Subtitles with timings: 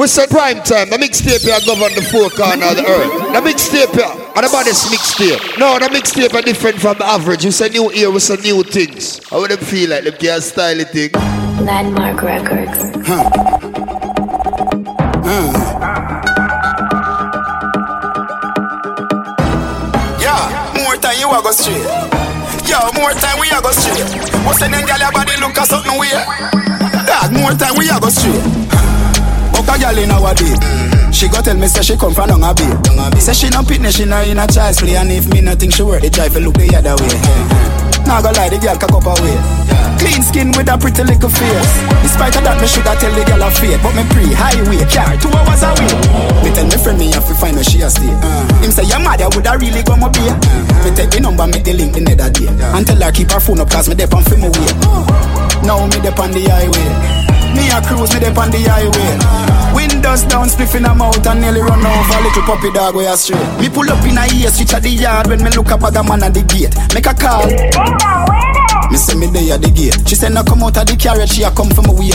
[0.00, 0.88] We said prime time.
[0.88, 3.36] The mixtape here govern the four corner of the earth.
[3.36, 5.58] The mixtape here, and the baddest mixtape.
[5.58, 7.44] No, the mixtape are different from the average.
[7.44, 9.20] We say new year, we say new things.
[9.28, 10.04] How would them feel like?
[10.04, 11.12] Them can style it thing.
[11.60, 12.80] Landmark Records.
[13.04, 13.28] Huh.
[15.20, 15.52] Huh.
[20.16, 21.84] Yeah, more time you are go straight.
[22.64, 24.08] Yo, more time we are go straight.
[24.48, 24.96] What's the name, girl?
[24.96, 26.24] Your body look a something weird.
[27.04, 28.60] Dog, more time we are go straight.
[29.70, 30.50] A gal in our day.
[31.14, 32.66] She go tell me say she come from a bay.
[33.20, 35.82] Say she no pitness, she no in a child's play, and if me nothing she
[35.82, 37.14] worth, the drive look the other way.
[38.02, 39.38] Now go lie, the girl cock up away.
[40.02, 41.72] Clean skin with a pretty little face.
[42.02, 45.14] Despite of that, me shoulda tell the girl a fate, but me pre highway car
[45.22, 45.94] two hours away.
[46.42, 48.10] Me tell me friend me have to find where she a stay.
[48.66, 50.34] Him say your mother woulda really go my beer.
[50.82, 53.38] Me take the number, make the link the nether day, and tell her keep her
[53.38, 54.66] phone up 'cause me dep on film away.
[55.62, 57.29] Now me dep on the highway.
[57.54, 59.74] Me a cruise, me dep on the highway.
[59.74, 63.38] Windows down, spliffing a mouth and nearly run over a little puppy dog way astray.
[63.58, 65.94] Me pull up in a ear switch at the yard when me look up at
[65.94, 66.74] the man at the gate.
[66.94, 68.39] Make a call.
[68.90, 69.94] Me say me there at the gate.
[70.02, 72.10] She said no come out of the carriage, she a come from a way.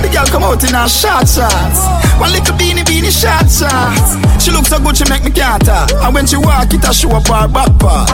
[0.00, 1.84] The girl come out in her short shorts.
[2.16, 4.16] One little beanie beanie short shorts.
[4.40, 5.92] She look so good, she make me can't talk.
[5.92, 8.08] And when she walk, it a show up her back part.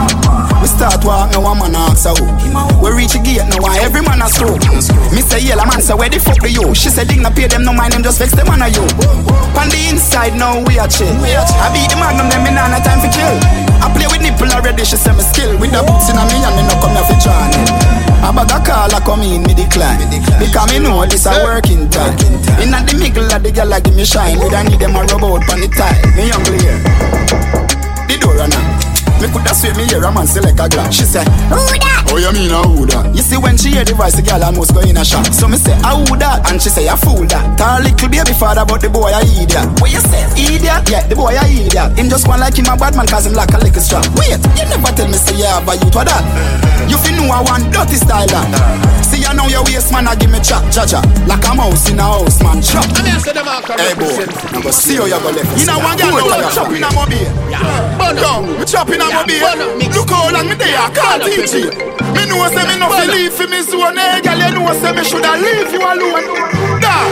[0.59, 2.19] We start walk, now one man ask her.
[2.83, 4.59] We reach the gate, now every man a screw.
[5.15, 6.75] Me say yeah, man say where the fuck the you?
[6.75, 8.83] She said ding not pay them, no mind them, just vex them on a you.
[9.55, 11.07] On the inside, now we are chill.
[11.07, 13.39] I beat the magnum, them me nah no time for chill.
[13.79, 15.55] I play with nipple already, she say me skill.
[15.63, 17.84] With the boots in a me and me no come here for trying
[18.25, 20.01] a bag of call I come in, me decline.
[20.39, 22.17] Because me know this a working time.
[22.61, 24.39] Inna the middle of the girl I give me shine.
[24.39, 25.99] We don't need them a rub out on the tie.
[26.15, 26.79] Me young here.
[28.07, 28.84] The door now.
[29.21, 30.93] Me coulda swear me hear a man select a glass.
[30.93, 32.05] She say, Who that?
[32.11, 33.15] Oh, you mean a who that?
[33.15, 35.25] You see when she hear the voice, the girl almost go in a shock.
[35.33, 36.45] So me say, a who that?
[36.51, 37.57] And she say, a fool that.
[37.57, 39.67] Tell little baby father, but the boy a idiot.
[39.79, 40.23] What you say?
[40.35, 40.87] Idiot?
[40.91, 41.97] Yeah, the boy a idiot.
[41.97, 44.05] Him just one like him a bad man cause him like a liquor strap.
[44.19, 46.23] Wait, you never tell me say yeah, but you to that.
[46.85, 48.45] You feel know I want dirty style that.
[49.01, 50.85] See I know your waist man, I give me chat, cha
[51.25, 52.85] Like a mouse in a house, man, chop.
[53.73, 54.21] Hey boy,
[54.53, 55.49] I'm gonna see how you go left.
[55.57, 57.25] You know one girl, no, chop in a mobile.
[57.97, 59.93] Burn down, we chop in a mobile.
[59.93, 61.69] Look how long me there, I can't teach you.
[62.15, 64.39] Me know say me no feel leave for me zone, eh, girl.
[64.39, 66.25] You know say me shoulda leave you alone.
[66.81, 67.05] Nah.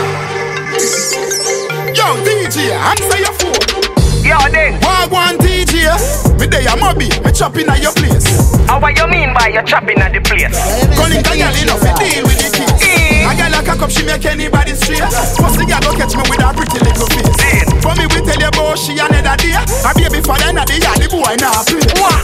[1.94, 3.94] Yo, DJ, answer your phone.
[4.24, 4.80] Yo, then.
[4.82, 5.92] Wagwan DJ.
[6.40, 7.10] Me there, a mobby.
[7.24, 8.26] Me chopping at your place.
[8.68, 10.56] How what you mean by you chopping at the place?
[10.98, 12.93] Calling a girl enough to deal with the kids.
[13.24, 15.00] A girl a cock up, she make anybody straight.
[15.00, 17.72] The girl go catch me with her pretty little face.
[17.80, 19.56] For me, we tell you about she another day.
[19.56, 21.84] A baby father in the yard, the boy now play.
[22.00, 22.20] What?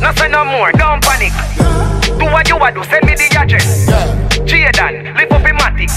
[0.00, 1.34] No say no more, don't panic.
[2.18, 3.86] Do what you want to send me the address.
[4.46, 5.90] Jaden, live up in Matic.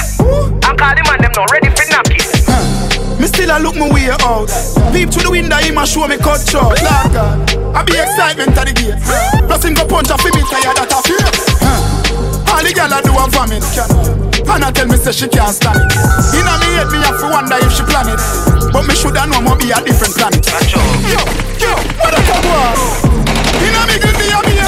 [0.66, 3.20] And call the man, them not ready for it.
[3.20, 4.50] Me still a look my way out.
[4.92, 6.80] Peep through the window, him a show me cut short.
[6.82, 9.00] God, I be excitement at the gate.
[9.48, 12.03] Plus him go punch a fi me tired that a fear.
[12.50, 13.64] All the gyal a do a vomit.
[14.44, 15.94] And I tell me say she can't stand it.
[16.36, 18.20] Inna me head me have to wonder if she plan it.
[18.72, 20.44] But me shoulda know mo be a different planet.
[20.70, 21.22] Yo,
[21.62, 22.76] yo, what a come on.
[23.64, 24.68] Inna me give me a be a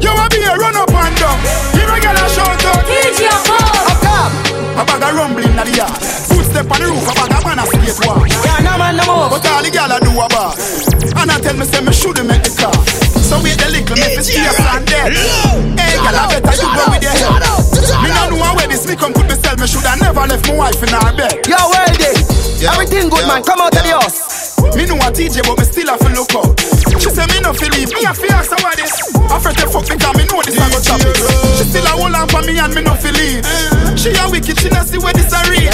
[0.00, 1.38] Yo, I be a run up and down.
[1.74, 3.45] Here a gyal a shout out.
[4.76, 5.96] A bag a rumbling in the yard.
[6.28, 8.28] Footstep on the roof, a bag a man a skate walk.
[8.28, 9.28] Yeah, no man, no more.
[9.32, 10.52] But all the gyal a do a bar.
[11.16, 12.76] And I tell me say me shoulda make the car.
[13.24, 15.16] So wait the little me fi stay and dead.
[15.80, 17.42] Hey, gyal, I better you go with your head.
[18.04, 19.56] Me no know where this me come put myself.
[19.58, 21.40] Me shoulda never left my wife in her bed.
[21.48, 22.62] Yo, where it is?
[22.62, 23.42] Everything good, man.
[23.42, 24.45] Come out of the house.
[24.74, 26.58] Me know a DJ, but me still have to look out.
[26.98, 27.92] She say me no feel leave.
[27.92, 28.96] Me a fi ask her this.
[29.30, 31.16] I fret to fuck me 'cause me know this a go chop it.
[31.56, 33.44] She still a hold on for me and me no feel leave.
[33.96, 35.70] She a wicked, she no see where this a reach.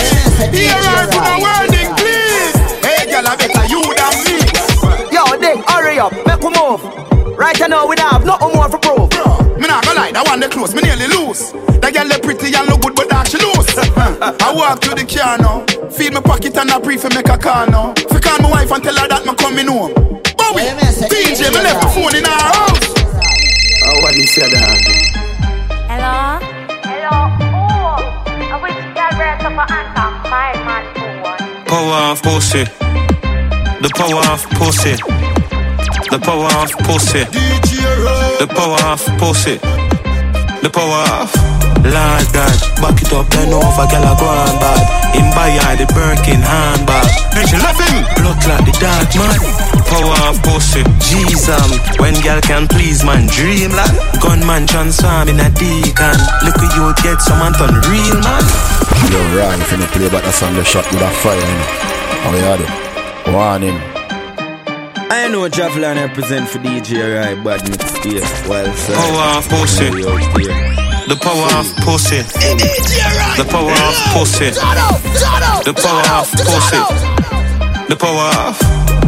[0.53, 2.57] Hear her put a wording, please.
[2.85, 4.39] Hey, girl, I better you than me.
[5.15, 6.13] Yo, Dick, hurry up.
[6.27, 6.83] Make we move.
[7.39, 9.09] Right now, we don't have nothing more for proof.
[9.59, 11.53] Me not gonna lie, that one they close, me nearly lose.
[11.81, 13.52] That girl they pretty and look good, but that she lose.
[14.03, 17.39] I walk to the car now, feed my pocket and I pre for make a
[17.39, 17.95] call now.
[17.95, 19.95] Fi call my wife and tell her that me coming home.
[20.35, 20.75] Bowie,
[21.07, 22.83] DJ, me left my phone in her house.
[23.85, 24.83] Oh, what he said that?
[25.87, 26.43] Hello?
[26.83, 31.67] Hello, oh, I wish y'all were to for answer my man phone.
[31.67, 32.65] Power off pussy.
[33.83, 34.99] The power off pussy.
[36.11, 37.23] The power off pussy.
[38.39, 39.59] The power off pussy.
[40.61, 41.62] The power off.
[41.83, 44.83] Large dodge, back it up, bend over, girl, I go on bad.
[45.19, 47.11] Him buy her the Birkin handbag.
[47.35, 48.07] Then she left him.
[48.23, 49.39] Blood clot the dark man.
[49.91, 50.81] Power of pussy.
[51.03, 53.93] Jeez, um, when girl can please man, dream like
[54.23, 56.17] gunman transform in a deacon.
[56.47, 58.45] Look at you get someone turn real man.
[59.11, 61.59] Yo, Ryan, if you don't play back the song, the shot with a fire in
[61.61, 61.71] it.
[62.23, 62.71] How you had it?
[63.35, 63.79] Warning.
[65.11, 68.23] I know Javelin represent for DJ Right Bad Mix here.
[68.49, 68.95] Well, sir.
[68.95, 70.82] Power of pussy.
[71.13, 71.21] Hey, out here.
[71.21, 72.23] The power of pussy.
[73.37, 74.49] The power of pussy.
[74.51, 76.81] The power of pussy.
[77.89, 78.57] The power of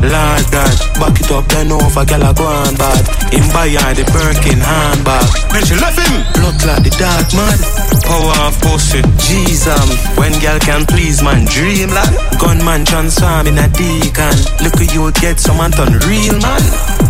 [0.04, 3.08] Lord God, back it up, then over, girl a go on bad.
[3.32, 5.24] Him buy her the Birkin handbag.
[5.48, 6.20] Then she left him.
[6.36, 7.56] Blood clot the dark man.
[8.04, 9.00] Power of pussy.
[9.24, 9.88] Jeez, um,
[10.20, 14.36] when girl can please man, dream like gunman transform in a deacon.
[14.60, 16.60] Look at you get someone turn real man.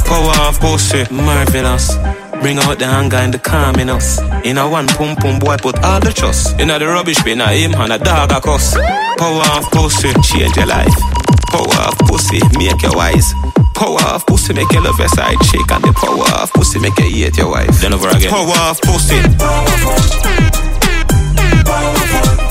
[0.07, 1.99] Power of pussy, marvelous.
[2.45, 4.21] Bring out the anger and the calm in us.
[4.45, 6.61] In a one pum pum boy put all the trust.
[6.61, 8.77] In a the rubbish bin a him and a dog a cuss.
[9.17, 10.93] Power of pussy, change your life.
[11.49, 13.33] Power of pussy, make you wise.
[13.73, 15.65] Power of pussy, make you love your side chick.
[15.73, 17.81] And the power of pussy, make you hate your wife.
[17.81, 18.29] Then over again.
[18.29, 19.17] Power of pussy.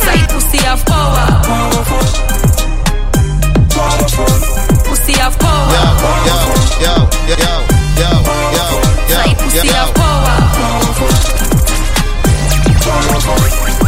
[0.01, 1.37] Say pussy of power.
[4.89, 5.69] Pussy of power.
[5.69, 5.85] Yo,
[6.25, 6.37] yo,
[6.81, 6.95] yo,
[7.29, 8.09] yo, yo, yo,
[9.07, 10.37] Say yo, pussy yo, of power.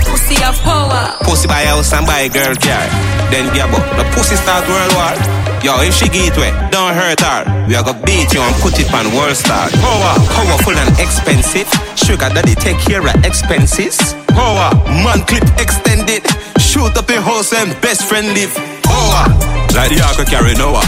[0.06, 1.18] Pussy of power.
[1.22, 2.86] Pussy buy house and buy girl car.
[3.32, 3.86] Then give up.
[3.98, 5.16] The pussy start world war.
[5.64, 7.66] Yo, if she get wet, don't hurt her.
[7.68, 9.70] We are gonna beat you and put it on world star.
[9.70, 11.68] Power, powerful and expensive.
[11.98, 14.14] Sugar daddy take care of expenses.
[14.28, 14.70] Power,
[15.04, 16.22] man clip extended.
[16.60, 18.54] Shoot up a house and best friend live.
[18.84, 19.26] Power,
[19.74, 20.86] like the ark carry Noah.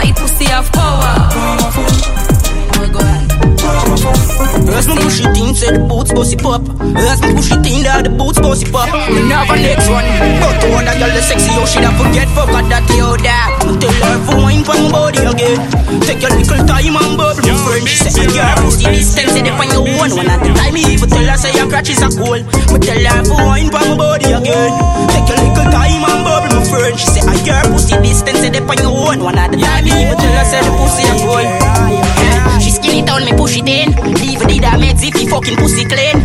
[0.00, 1.28] Say pussy of power.
[4.72, 6.64] As me push it in, say the boots bossy pop.
[6.96, 8.88] As me push it in, that the boots bossy pop.
[9.12, 10.08] Me never next one.
[10.40, 13.12] But to one that girl the sexy, oh she da forget fuck forgot that yo
[13.20, 13.60] that.
[13.68, 15.60] Me tell her for wine for my body again.
[16.08, 17.84] Take your little time and bubble, my friend.
[17.84, 20.16] She say, girl, pussy distance, say they find your one.
[20.16, 22.40] One at the time, me even tell her say your crotch is a goal.
[22.72, 24.72] Me tell her for wine for my body again.
[25.12, 26.08] Take your little time
[26.50, 26.98] and my friend.
[26.98, 29.20] She say, girl, pussy distance, say they find your one.
[29.22, 31.40] One at the time, me even tell her say the pussy a goal.
[31.40, 32.58] Yeah,
[32.90, 33.94] she skinny down, me push it in.
[34.18, 36.18] Leave the damage if he fucking pussy clean.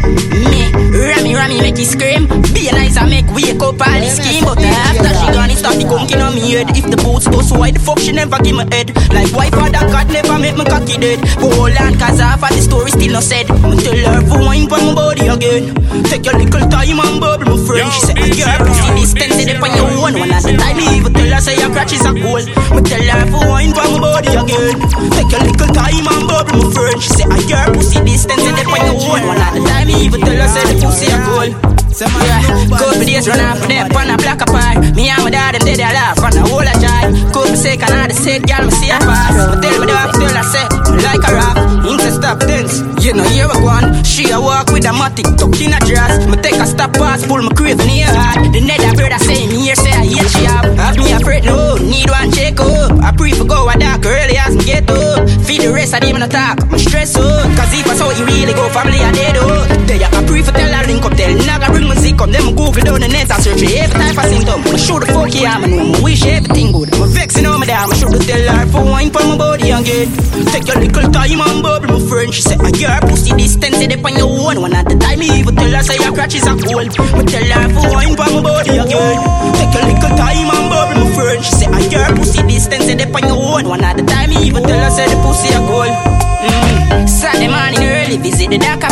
[0.49, 2.27] Me, rammy, rammy, make it scream.
[2.53, 4.43] Be nice and make wake up all the scheme.
[4.43, 6.73] But after she gone, it start to conking on me head.
[6.75, 8.95] If the boots go so why the fuck she never give me head?
[9.13, 11.21] Like why father God never make me cocky dead?
[11.37, 13.45] But hold on, cause half of the story still not said.
[13.61, 15.75] Me tell her for wine for my body again.
[16.09, 17.89] Take your little time and bubble, my friend.
[17.93, 20.17] She say, girl, pussy distance, they find your one.
[20.17, 22.41] One at the time, me even tell her say your crotch is a goal.
[22.73, 24.75] Me tell her for wine for my body again.
[25.13, 25.64] Take your little
[26.03, 26.99] and bubble, my friend.
[26.99, 29.23] She say, I girl, pussy distance, say they find your one.
[29.23, 31.49] One at the time, me even tell her say the pussy a goal.
[31.95, 34.83] Yeah, couple days run off there, on a black apart.
[34.99, 37.07] Me and my dad, them dead, they laugh on a whole of joy.
[37.31, 39.31] Couple second, I the sick, girl, me see a pass.
[39.47, 40.67] But tell me half, tell her, say,
[41.03, 41.57] like a rap.
[41.85, 44.03] Into stop dance, you know, here we go on.
[44.03, 46.25] She a walk with a matic, tuck in a dress.
[46.27, 48.53] Me take a stop pass, pull my craving here hard.
[48.53, 50.65] The nether brother say me here, say I hate she up.
[50.77, 52.97] Have me afraid, no, need one check up.
[53.03, 55.29] I pray for go a dark early as me get up.
[55.45, 57.45] Feed the rest of them in attack, me stress up.
[57.53, 59.69] Cause if I saw you really go, family I dead up.
[59.85, 62.29] They I pray for tell her link up, tell naga bring me sick up.
[62.29, 64.59] Them Google down the net and search for every type of symptom.
[64.73, 66.89] Me show the fuck yeah, me know me wish everything good.
[66.97, 70.09] Me vexing on me down, me should tell her for wine for my body again.
[70.49, 72.33] Take your little time and bubble, my friend.
[72.33, 74.61] She say, I your pussy distance, they on your own.
[74.61, 76.89] One at the time, me even tell her say your crotch is a gold.
[77.17, 79.19] Me tell her for wine for my body again.
[79.57, 81.43] Take a little time and bubble, my friend.
[81.43, 83.67] She say, I your pussy distance, they on your own.
[83.67, 85.89] One at the time, me even tell her say the pussy a gold.
[85.89, 87.09] Mm.
[87.09, 88.85] Saturday morning early, visit the dark.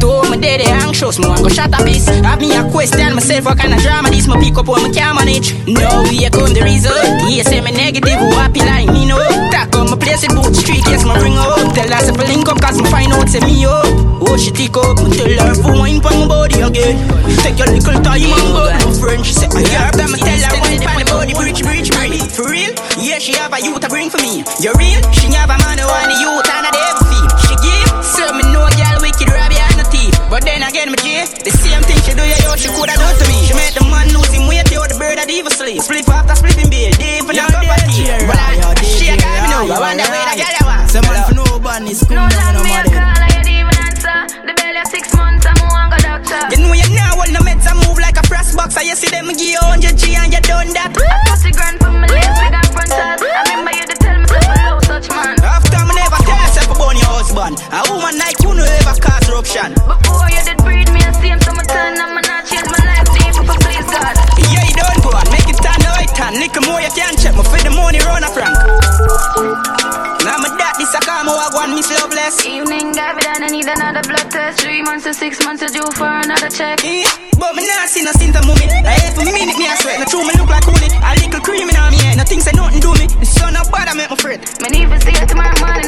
[0.00, 2.06] Told me they they anxious, want go shot a piece.
[2.06, 4.28] Have me a question myself, what kind of drama this?
[4.28, 5.54] Me pick up what me can manage.
[5.66, 7.02] No, here come the result.
[7.26, 9.18] He say me negative, who happy like me no.
[9.50, 11.74] Tack on my place it boot street, yes me bring up.
[11.74, 13.86] Tell her I link up, cause me find out say me up.
[14.22, 16.96] Oh she tick up, me tell her for wine for my body again.
[17.42, 19.22] Take your little time and go, my friend.
[19.26, 22.22] She say I hear them, me tell her wine for the body, bridge, bridge, bridge.
[22.30, 22.72] For real?
[22.98, 24.44] Yeah, she have a youth to bring for me.
[24.62, 25.02] You real?
[25.10, 27.07] She have a man who want the youth and a devil
[32.58, 33.38] she do, yeah, coulda done to me.
[33.46, 35.78] She made the man lose him weight, yo, the bird that even sleep.
[35.80, 38.10] Split after splitting bill, day for the cup of tea.
[38.26, 40.90] But I, she a got me now, I wonder where the girl you want.
[40.90, 43.48] Some man for no badness, come No down on me a my call, I ain't
[43.48, 44.18] even answer.
[44.42, 46.42] The belly of six months, I'm one go doctor.
[46.50, 48.74] You know you now hold no meds and move like a frost box.
[48.74, 50.90] I you see them give you 100 G and you done that.
[50.90, 52.98] I put the grand for my legs, big and frontal.
[52.98, 55.38] I remember you to tell me to follow such man.
[55.46, 57.54] After me never tell yourself about your husband.
[57.70, 59.76] A woman like you no ever cause eruption.
[59.86, 62.27] Before you did breed me, I see him, so me turn, I'm not
[66.88, 68.54] you can't check me for the money run a frank.
[70.24, 72.44] Now my dad this a call me wagwan miss loveless.
[72.44, 74.60] Evening, got me down, I need another blood test.
[74.60, 76.80] Three months to six months to do for another check.
[76.84, 77.04] Eh,
[77.38, 78.66] But me nah see no symptom of me.
[78.84, 80.00] I hate for me minute me I sweat.
[80.00, 80.90] No true me look like coolie.
[80.90, 82.16] A little cream in on me head.
[82.16, 83.06] Nothing say nothing do me.
[83.20, 84.40] The sun up bad I make my friend.
[84.64, 85.87] Me need to stay up tomorrow morning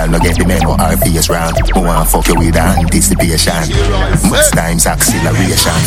[0.00, 2.56] bad Some gal no get the memo, her face round Who want fuck you with
[2.56, 3.68] anticipation?
[4.30, 5.80] Much times acceleration.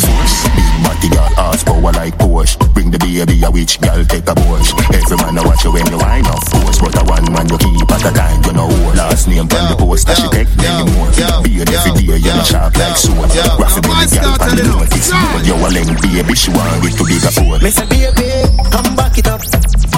[0.54, 2.58] Big body gal, horsepower like Porsche.
[2.74, 5.86] Bring the baby a witch gal, take a Porsche Every man know watch you when
[5.90, 8.70] you wind up force But a one man you keep at a time, you know
[8.94, 11.10] Last name from the post, that she take many more.
[11.42, 13.30] Beard every day, you know sharp like sword.
[13.58, 15.10] Raffy belly gal from the notice.
[15.10, 18.30] But you a leng baby, she want it to be a phone Me say baby,
[18.70, 19.42] come back it up.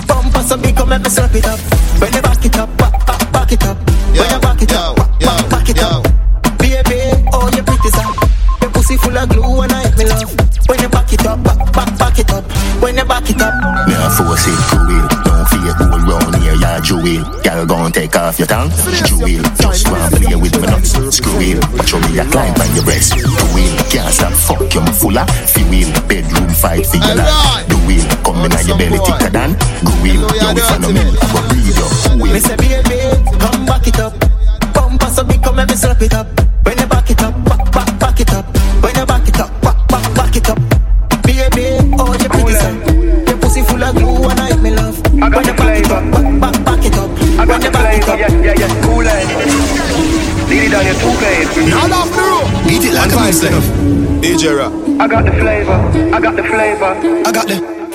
[0.07, 1.61] Bumper so big, come let me slap it up.
[2.01, 3.86] When you back it up, back, back, back it up.
[4.57, 6.03] Back it up, back, back it up.
[6.57, 8.09] Baby, oh you pretty son.
[8.63, 10.33] Your pussy full of glue and I hate me love.
[10.65, 12.43] When you back it up, back, back, back it up.
[12.81, 13.53] When you back it up.
[13.85, 18.17] Me a force it, cruel Don't fear all round here, ya jewel Girl gon' take
[18.17, 18.73] off your tongue.
[19.05, 20.97] Jewel, just wanna play with me nuts.
[21.13, 23.13] Screw show me a climb on your breast.
[23.13, 27.69] Jewel, can't stop, fuck you, full of Fuel, bedroom fight for your life.
[27.69, 29.53] Do wheel, come in on your belly thicker than
[29.85, 33.05] Go Gruel, yo, I know me, I go breathe you Me say baby,
[33.37, 34.26] come back it up.
[35.99, 36.27] Bumper so big, come let me slap it up.
[36.67, 38.45] When you back it up, back, back, back it up.
[38.83, 40.59] When you back it up, back, back, back it up.
[41.23, 43.27] Baby, oh you pretty son.
[43.27, 45.01] Your pussy full of glue and I hate me love.
[45.17, 45.95] I got when the you back it flavor.
[45.95, 47.11] up, back, back, back it up.
[47.11, 48.19] I got when the you back it flavor, up.
[48.19, 49.27] yeah, yeah, yeah, cool it.
[50.51, 51.49] Lead it down your two plate.
[51.69, 52.47] Now off the road.
[52.69, 53.63] Beat it like a Muslim.
[54.21, 54.73] DJ Rock.
[55.01, 55.79] I got the flavor,
[56.13, 56.93] I got the flavor.
[57.25, 57.86] I got the, I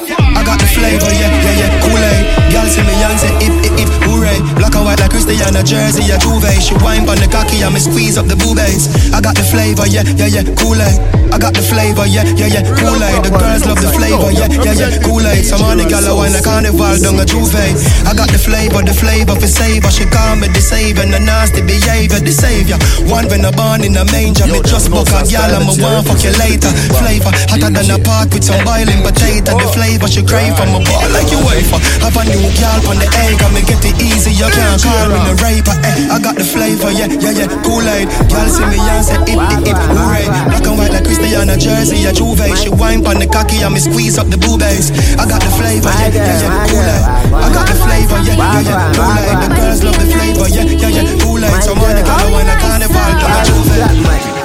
[0.51, 1.71] got the flavor, yeah, yeah, yeah.
[1.79, 2.23] Kool-Aid.
[2.51, 4.35] Girl see me and say if, if, if, hooray.
[4.59, 6.51] Black and white like Cristiano Jersey, a Juve.
[6.59, 8.91] She wine on the cocky and me squeeze up the boobies.
[9.15, 10.43] I got the flavor, yeah, yeah, yeah.
[10.59, 10.99] Kool-Aid.
[11.31, 12.63] I got the flavor, yeah, yeah, yeah.
[12.67, 13.23] Kool-Aid.
[13.23, 14.99] The girls love the flavor, yeah, yeah, yeah.
[14.99, 15.47] Kool-Aid.
[15.47, 17.63] Some of the gal a wine like carnival down a Juve.
[18.03, 19.87] I got the flavor, the flavor for savor.
[19.87, 22.75] She call me the savior, the nasty behavior, the savior.
[23.07, 26.03] One when I born in a manger, me just book a gal and me want
[26.03, 26.67] fuck you later.
[26.99, 29.55] Flavor hotter than a pot with some boiling potato.
[29.55, 31.77] The flavor she crave from a ball like you wafer.
[32.01, 34.33] Have a new gal on the egg, and me get it easy.
[34.33, 35.75] You can't call me the raper.
[35.85, 37.47] Eh, I got the flavor, yeah, yeah, yeah.
[37.61, 38.09] Kool-Aid.
[38.29, 40.25] Gal see me and say if, if, if, hooray.
[40.49, 42.41] Black and white like Cristiano Jersey, a Juve.
[42.57, 44.89] She wine on the cocky and me squeeze up the boobies.
[45.21, 46.65] I got the flavor, yeah, yeah, yeah.
[46.65, 47.03] Kool-Aid.
[47.37, 48.97] I got the flavor, yeah, yeah, yeah.
[48.97, 49.37] Kool-Aid.
[49.45, 51.05] The girls love the flavor, yeah, yeah, yeah.
[51.21, 51.61] Kool-Aid.
[51.61, 54.40] Some of the gal a wine like carnival, down a Juve.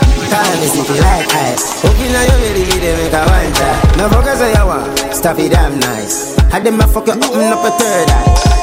[0.57, 1.85] If like ice.
[1.85, 3.99] Hooking on your belly, they make a one time.
[4.01, 4.89] No focus on your one.
[5.13, 6.37] Stuff it damn nice.
[6.49, 8.57] Had them a fuck you open up a third eye.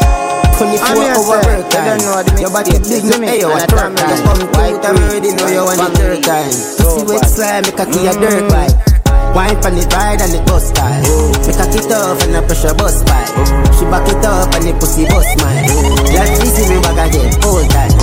[0.57, 2.01] 24 hour work time.
[2.41, 4.09] Your body big, no hey, a twerk time.
[4.09, 6.49] You come two time already, know you want the third time.
[6.81, 8.49] Pussy wet slime, make a key a dirt mm.
[8.49, 8.92] bike.
[9.33, 11.01] Wine from the ride and the bus style.
[11.41, 13.33] Make a kick off and a pressure bus pipe.
[13.73, 15.65] She back it up and the pussy bus mine.
[16.13, 17.93] Like easy me back again, full time.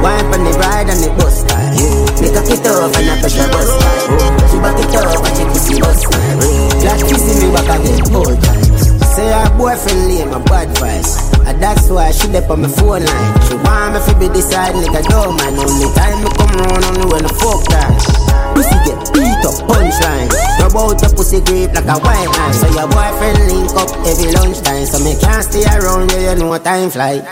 [0.00, 1.76] Wine from the ride and the bus style.
[2.24, 4.08] Make a kick off and a pressure bus pipe.
[4.48, 6.40] She back it up and the pussy bus mine.
[6.80, 8.64] Like easy me back again, full time.
[9.12, 11.39] Say her boyfriend lame, a bad vibes.
[11.46, 13.32] And that's why she dep on my phone line.
[13.48, 15.54] She want me to be decide like a dumb man.
[15.58, 17.94] Only time me come round, only when the fuck time.
[18.54, 20.28] Pussy get beat up, punchline.
[20.60, 22.54] Rub out your pussy grip like a white line.
[22.54, 24.86] So your boyfriend link up every lunchtime.
[24.86, 27.22] So me can't stay around where you know time fly.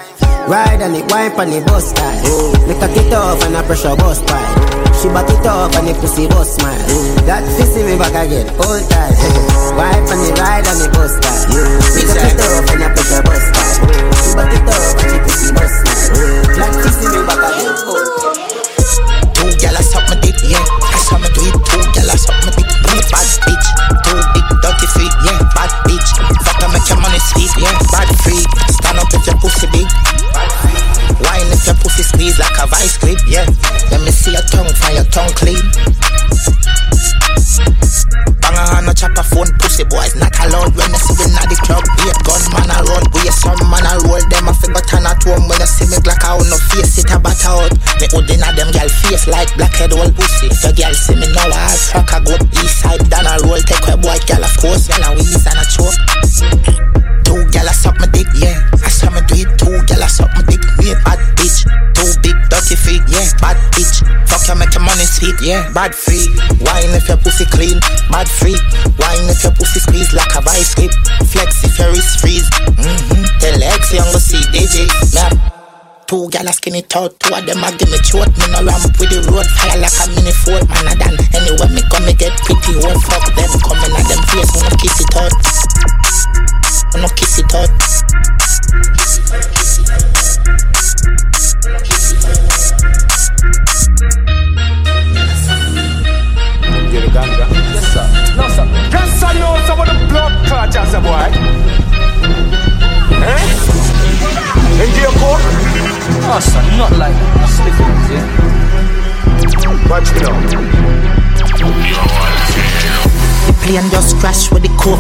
[0.49, 2.25] Ride on it, wipe on the bus style.
[2.67, 4.69] Make a kick off and a pressure bus pipe.
[4.97, 6.75] She back it up and the pussy bus smile.
[7.29, 9.13] That fissy me back again, all time.
[9.77, 11.53] Wipe on the ride on the bus style.
[11.95, 13.98] Make a kick off and a pressure bus style.
[22.29, 23.03] Up and the pussy yeah.
[23.13, 23.69] Bad bitch.
[24.05, 25.39] Two big dirty feet, yeah.
[25.55, 26.11] Bad bitch.
[26.45, 27.79] Fuck make your money sweet, yeah.
[27.93, 28.45] Bad free.
[28.69, 29.89] Stand up if your pussy big.
[31.23, 33.47] Wine if your pussy squeeze like a vice grip, yeah.
[33.91, 36.28] Let me see your tongue, find your tongue clean.
[38.99, 41.87] No chopper phone, pussy boys not allowed when you see we at the club.
[42.03, 45.07] Be a gunman a run, we a some man a roll them a figure turn
[45.07, 47.71] at home when you see me black out no face it a bat out.
[48.03, 50.51] Me hood inna them gal face like blackhead old pussy.
[50.51, 53.87] If your see me now I truck a go east side down a roll take
[53.87, 56.28] a boy gal of course gal a wheeze and a choke.
[65.49, 66.29] Yeah, bad free.
[66.61, 67.81] Wine if your pussy clean.
[68.13, 68.53] Bad free.
[69.01, 70.93] Wine if your pussy squeeze like a vice grip.
[71.25, 72.45] Flex if your wrist freeze.
[72.77, 73.25] Mm-hmm.
[73.41, 74.85] Tell X young go see DJ.
[75.17, 75.33] Yeah.
[76.05, 78.29] Two gyal a skinny tall, two of them a give me throat.
[78.37, 80.69] Me no ramp with the road, fire like a mini Ford.
[80.69, 81.17] Man a done.
[81.33, 83.01] Anyway me come me get pretty old.
[83.09, 85.33] Fuck them, coming at them face, wanna kiss it out.
[86.93, 87.73] Wanna kiss it out.
[100.99, 101.31] A boy.
[103.23, 103.45] Eh?
[104.83, 104.91] In?
[106.31, 107.15] Oh, sir, not like
[107.49, 108.27] slippers, yeah?
[109.89, 110.35] Watch me now.
[113.47, 114.99] The plane just crash with the coke.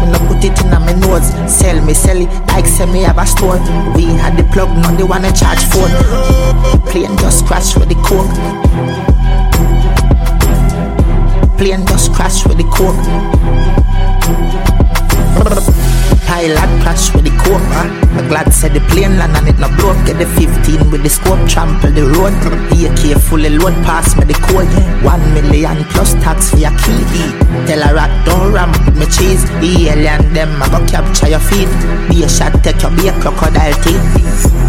[0.00, 3.18] When I put it in my nose, sell me, sell it like say me have
[3.18, 3.58] a store.
[3.96, 5.90] We had the plug, now they wanna charge phone.
[5.90, 8.30] The plane just crash with the coke.
[11.58, 13.73] Plane just crash with the coke.
[16.26, 17.34] Pilot crash with the.
[17.44, 17.86] Huh?
[18.16, 19.98] I'm glad said the plane land and it not broke.
[20.06, 22.32] Get the 15 with the scope, trample the road.
[22.72, 24.66] AK fully load pass me the code.
[25.04, 27.04] One million plus tax for your key.
[27.68, 29.44] Tell a rat don't ram with me cheese.
[29.60, 31.68] The alien them I go capture your feet.
[32.08, 34.02] Be a shot take your be a crocodile teeth.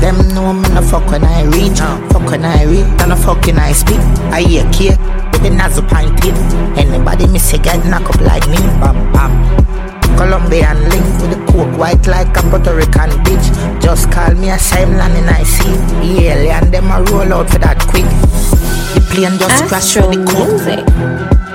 [0.04, 1.80] Them know me no fuck when I reach.
[2.12, 4.04] Fuck when I reach, and no fucking I speak.
[4.36, 4.66] I hear
[5.32, 6.36] with the nozzle pint tip.
[6.78, 8.60] Anybody miss a get knock up like me.
[8.84, 9.95] Bam bam.
[10.18, 13.82] Colombian link with the coke white like a Puerto Rican bitch.
[13.82, 15.76] Just call me a same land in I see.
[16.02, 18.06] The alien them a roll out for that quick.
[18.96, 20.62] The plane just crash with the coke.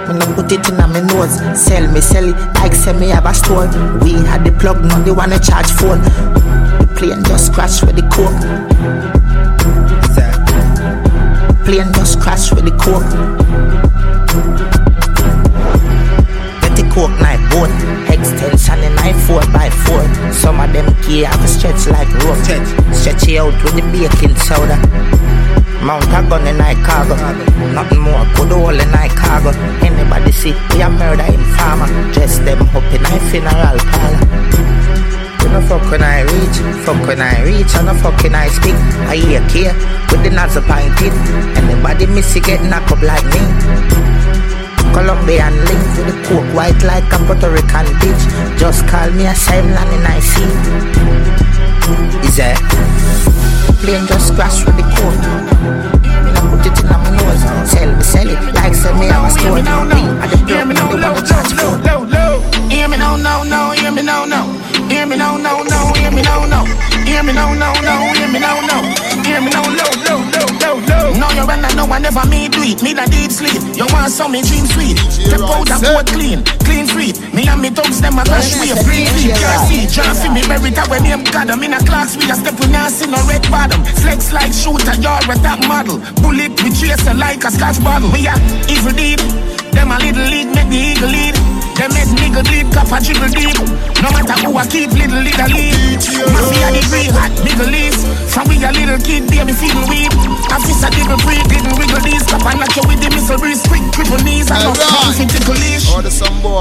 [0.09, 3.27] When I put it in my nose, sell me, sell it like say me have
[3.27, 3.69] a store.
[4.03, 6.03] We had the plug, now they wanna charge phone.
[6.03, 8.41] The plane just crash with the coke.
[11.65, 13.09] Plane just crash with the coke.
[16.61, 18.00] Get the coke knife boat.
[18.21, 20.05] Extension in knife four by four.
[20.33, 22.39] Some of them key have a stretch like rope.
[22.93, 24.77] Stretch it out with the baking soda.
[25.81, 27.17] Mount a gun in I cargo.
[27.73, 29.51] Nothing more could hold in I cargo.
[29.81, 34.21] Anybody see we a murder in farmer Dress them up in I funeral parlor.
[35.41, 38.49] You know fuck when I reach, fuck when I reach, and no fuck when I
[38.49, 38.77] speak.
[39.09, 39.73] I hear care
[40.13, 41.17] with the nozzle pointed.
[41.57, 44.20] Anybody miss it get knock up like me.
[44.93, 48.23] Colombian link with the coke white like a Puerto Rican bitch.
[48.59, 50.51] Just call me a same land in I see.
[52.27, 52.59] Is that?
[53.81, 55.25] Plane just crash with the coke.
[56.05, 57.43] And I put it in my nose.
[57.71, 59.55] Sell me, sell it like sell me have a store.
[59.55, 62.69] Me at the Hear me now, low, low, low, low.
[62.69, 64.47] Hear me now, no, no, hear me now, no.
[64.89, 66.65] Hear me now, no, no, hear me now, no.
[67.07, 68.79] Hear me now, no, no, hear me now, no.
[69.23, 70.00] Hear me now, low,
[71.41, 72.83] you run, I know I never me do it.
[72.85, 73.61] Me the deep sleep.
[73.73, 75.01] You want some me dream sweet.
[75.09, 77.17] Step out and boat clean, clean free.
[77.33, 79.33] Me and me thugs them a crash we a green feet.
[79.33, 81.49] Can't see, can't see me merit a when name God.
[81.49, 83.81] I'm in a class we a step with see no red bottom.
[84.05, 85.99] Flex like shooter, you're a top model.
[86.21, 88.13] Bullet we chase like a scotch bottle.
[88.13, 88.37] We a
[88.69, 89.21] evil deep.
[89.73, 91.50] Them a little lead, make the eagle lead.
[91.77, 93.57] Them make nigga bleed, cup a jiggle deep.
[94.01, 96.01] No matter who I keep, little little lead.
[96.33, 98.01] Mafia the green hot, nigga leaves.
[98.33, 100.13] From we a little kid, baby feel weep.
[100.49, 102.25] Officer didn't breathe, didn't wiggle these.
[102.25, 103.63] Cup and knock you with the breeze.
[103.69, 105.89] Quick, triple knees, I know nothing tickle leash.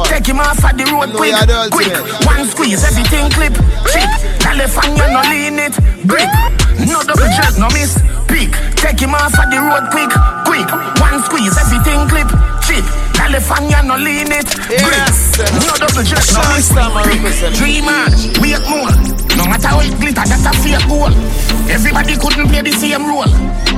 [0.08, 1.36] Take him off at the road quick,
[1.72, 1.94] quick.
[2.28, 3.56] One squeeze, everything clip,
[3.92, 4.10] chip.
[4.40, 5.76] California no lean it,
[6.08, 6.30] grip.
[6.88, 8.52] No double jerk, no miss, peak.
[8.76, 10.12] Take him off at the road quick,
[10.48, 10.70] quick.
[11.00, 12.30] One squeeze, everything clip,
[12.64, 12.86] chip.
[13.30, 14.50] California no lean it,
[14.82, 15.14] grip.
[15.62, 17.54] No double jerk, no miss, peak.
[17.54, 18.10] Dream on,
[18.42, 18.90] wait more.
[19.38, 21.14] No matter how it glitter, that's a fake goal.
[21.70, 23.30] Everybody couldn't play the same role.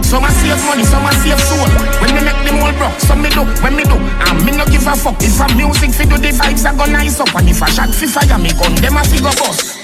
[0.07, 1.67] Some a save money, some a save soul.
[1.99, 3.99] When me make them all broke, some me do, when me do.
[3.99, 6.87] And me no give a fuck if a music fi do the vibes I go
[6.87, 7.35] nice up.
[7.35, 9.83] And if a shot fi fire me gun, them a fi go bust.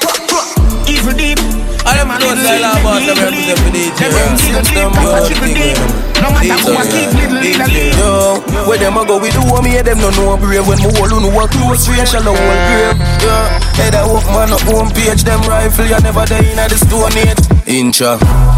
[0.88, 1.40] Evil deep.
[1.84, 4.08] I them know the law about them represent for DJ.
[4.08, 5.76] Them good thing.
[6.20, 7.94] No matter who I keep little little lead.
[8.00, 10.80] Yo, where them a go we do what me hear them no know brave when
[10.80, 12.98] me hold on walk close range and the whole grave.
[13.22, 16.78] Yeah, head a walk man up home page them rifle you never die in the
[16.80, 17.44] stone age.
[17.68, 18.57] Incha.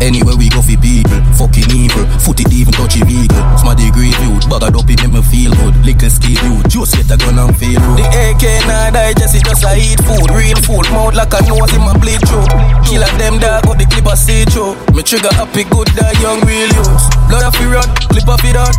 [0.00, 2.06] Anywhere we go for people, fucking evil.
[2.22, 3.42] Foot it even touch illegal.
[3.58, 5.74] Smaddy grave youth, bagged up it make me feel good.
[5.82, 7.98] Liquor skill youth, just get a gun and feel good.
[7.98, 10.30] The AK nah die, just it just a eat food.
[10.30, 12.46] Real food, mouth like a nose in my bleed through.
[12.86, 14.78] Kill at them dog, got the clip a see through.
[14.94, 17.04] Me trigger happy good, die young real youth.
[17.26, 18.74] Blood off it run, clip off it out.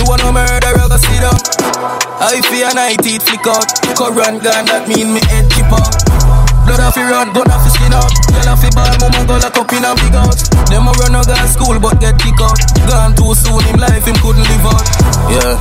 [0.00, 1.36] You wanna murder, I go sit down.
[2.20, 3.68] I fear night teeth flick out.
[3.92, 6.19] Current gun, that mean me head chip out.
[6.70, 8.06] Blood off run, gun off skin out.
[8.30, 10.46] Girl off ball, mama go lock up in a big house.
[10.70, 12.54] Them a run a girl school but get kicked out.
[12.86, 14.86] Gone too soon, him life him couldn't live out.
[15.34, 15.58] Yeah.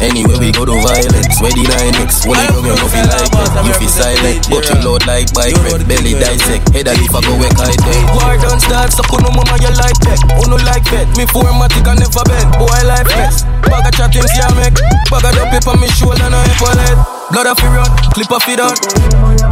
[0.00, 1.36] Anyway we go to violence.
[1.44, 2.24] Where the nine X?
[2.24, 3.68] When you you feel like it.
[3.68, 5.60] You feel silent, but you load like bike.
[5.60, 6.72] Red belly dissect.
[6.72, 8.00] Head a if I go where kite day.
[8.16, 10.24] War don't start, so no mama you like that.
[10.48, 11.04] No like that.
[11.20, 12.48] Me formatic I never bend.
[12.56, 13.44] Boy life next.
[13.68, 14.80] Bag of chatting, see I make.
[15.12, 17.15] Bag of the paper me shoulder no epaulet.
[17.30, 18.70] Blood off run, clip off it on.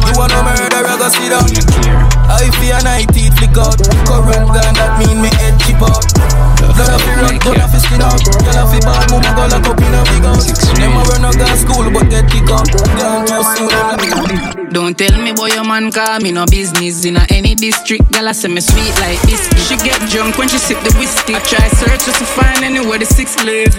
[0.07, 1.43] You wanna murder, I go sit down.
[2.31, 3.75] I feel night teeth flick out.
[4.07, 5.99] Current gun that mean me head chip out.
[6.71, 8.23] Blood off run, gun off skin out.
[8.23, 10.55] Girl off ball, mama go lock up in a big house.
[10.71, 12.71] Them a run a gun school but get kick out.
[12.95, 14.64] Gone too soon.
[14.75, 18.11] Don't tell me boy your man call me no business in a any district.
[18.11, 19.47] Girl I say me sweet like this.
[19.71, 21.33] She get drunk when she sip the whiskey.
[21.33, 23.71] I try search just to find anywhere the six live.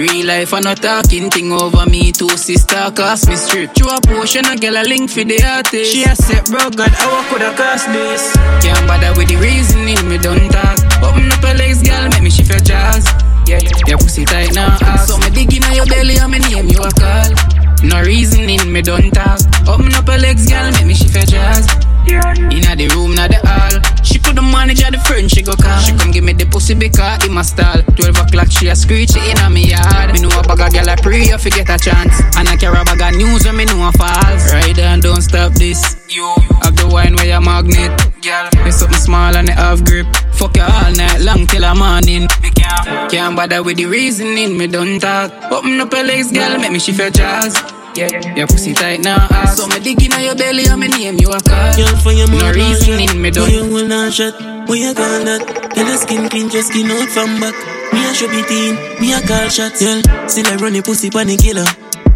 [0.00, 2.12] Real life I not talking thing over me.
[2.12, 3.76] Two sister cost me strip.
[3.76, 5.92] You a potion a girl a link for the artist.
[5.92, 8.32] She a set bro God how I coulda cost this.
[8.64, 10.80] Can't bother with the reasoning me don't talk.
[11.04, 13.04] Open up your legs girl make me shift your jaws.
[13.44, 14.80] Yeah, your pussy tight now.
[15.04, 17.67] So me dig inna your belly and me name you a call.
[17.82, 19.40] No reasoning, me don't talk.
[19.68, 21.87] Open up her legs, girl, make me shift her jaws.
[22.08, 23.80] Inna the room, not the hall.
[24.02, 25.78] She couldn't manage at the friend, she go call.
[25.80, 27.82] She come give me the pussy because in my stall.
[27.96, 30.12] Twelve o'clock, she a screech inna me yard.
[30.12, 32.16] Me know a bag of girl I pray if you get a chance.
[32.36, 34.52] And I carry a bag of news when me know a falls.
[34.52, 35.96] Ride and don't stop this.
[36.08, 36.24] You
[36.62, 37.92] have the wine where your magnet,
[38.22, 38.48] girl.
[38.64, 40.06] Me something small and it have grip.
[40.32, 42.28] Fuck you all night long till the morning.
[42.42, 45.32] Me can't, can't bother with the reasoning, me don't talk.
[45.52, 47.77] Open up her legs, girl, make me shift her jaws.
[47.98, 49.56] Yeah, your pussy tight now, ass.
[49.58, 51.74] So me dig inna your belly and me name you a call.
[51.74, 53.50] Girl, for your no mouth, reasoning, me Where don't.
[53.50, 54.38] you will not shut,
[54.70, 55.42] where you call that?
[55.74, 57.58] Tell your skin clean, just skin out from back.
[57.90, 59.82] Me a show be teen, me a call shots.
[59.82, 59.98] Girl,
[60.30, 61.66] still I run the pussy pon the killer.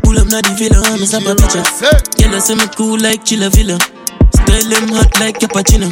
[0.06, 1.66] Pull up na the villa, I'm a snap a picture.
[2.14, 3.74] Girl, I say me cool like chilla villa.
[4.38, 5.90] Style them hot like cappuccino.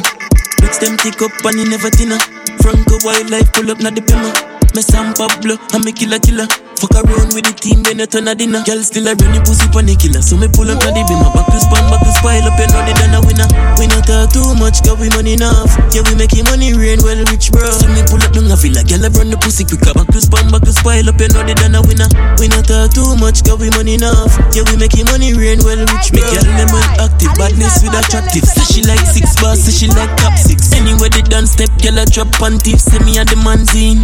[0.63, 2.19] Mix them thick up and you never thinner.
[2.63, 4.31] Franco wildlife pull up na the bimmer.
[4.71, 6.47] Me San Pablo, I'm a killer killer.
[6.81, 8.65] Fuck around with the team, then you turn a dinner.
[8.65, 10.25] Girl still a run pussy pon the killer.
[10.25, 11.29] So me pull up na the bimmer.
[11.29, 13.45] Back to span, back to pile up, you know they done a winner.
[13.77, 15.69] We not talk too much, cause we money enough.
[15.93, 17.69] Yeah, we making money rain well rich, bro.
[17.69, 18.81] So me pull up down a villa.
[18.81, 19.93] Girl, I run the pussy quicker.
[19.93, 22.09] Back to span, back to pile up, you know they done a winner.
[22.41, 24.33] We not talk too much, cause we money enough.
[24.57, 26.17] Yeah, we making money rain well rich, bro.
[26.17, 28.41] Me girl, them well active, badness with attractive.
[28.41, 30.73] Say she like six bars, say she like top six.
[30.73, 32.89] Anywhere they done step, girl, I drop panties.
[32.89, 34.01] Say me and the man's in.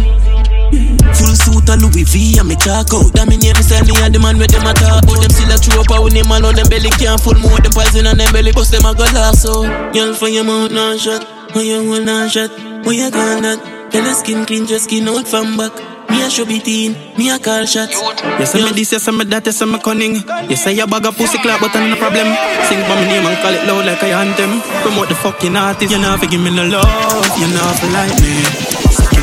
[0.70, 4.20] Full suit of Louis V and me talk out Dominate me say me and the
[4.20, 6.54] man with them a talk But them still a true up when them man on
[6.54, 9.34] them belly can't full more Them poison on them belly bust them a go laugh
[9.34, 12.52] so Girl for your mouth non shot When you hold non shot
[12.84, 15.72] When you call that Tell your skin clean just skin out from back
[16.08, 18.00] me a show be teen, me a call shots.
[18.48, 20.16] Say me this, say me that, you say me cunning.
[20.48, 22.32] You say you bag a pussy clap, but I'm no problem.
[22.64, 24.64] Sing for me name and call it loud like I anthem.
[24.80, 26.88] Promote the fucking artist, you know fi give me no love,
[27.36, 28.77] you're know fi like me.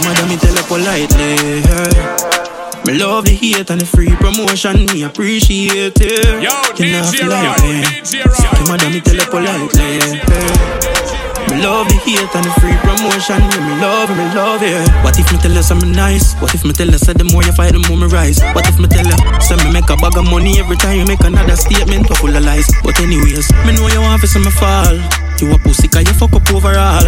[0.05, 1.35] Mother, me tell her politely.
[1.65, 2.25] Hey.
[2.85, 6.25] Me love the hate and the free promotion, me appreciate it.
[6.37, 7.81] Yo, you know fi like me.
[8.05, 9.81] Suck your mother, me tell her politely.
[9.81, 10.85] Hey.
[11.49, 13.41] Me love the hate and the free promotion.
[13.41, 14.85] Yeah, me love it, me love it.
[15.01, 16.33] What if me tell her something nice?
[16.37, 18.37] What if me tell her say the more you fight, the more me rise?
[18.53, 21.05] What if me tell her say me make a bag of money every time you
[21.09, 22.69] make another statement full of lies?
[22.83, 25.24] But anyways, me know you want to see me fall.
[25.39, 27.03] You a pussy 'cause you fuck up overall.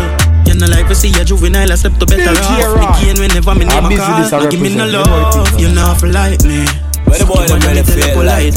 [0.45, 2.79] You know like to see a juvenile, I step to better off.
[2.79, 3.97] Me gain whenever me name a
[4.29, 4.47] call.
[4.49, 6.65] Give me no love, you know for like me.
[7.07, 8.51] Where the boy them really feel like?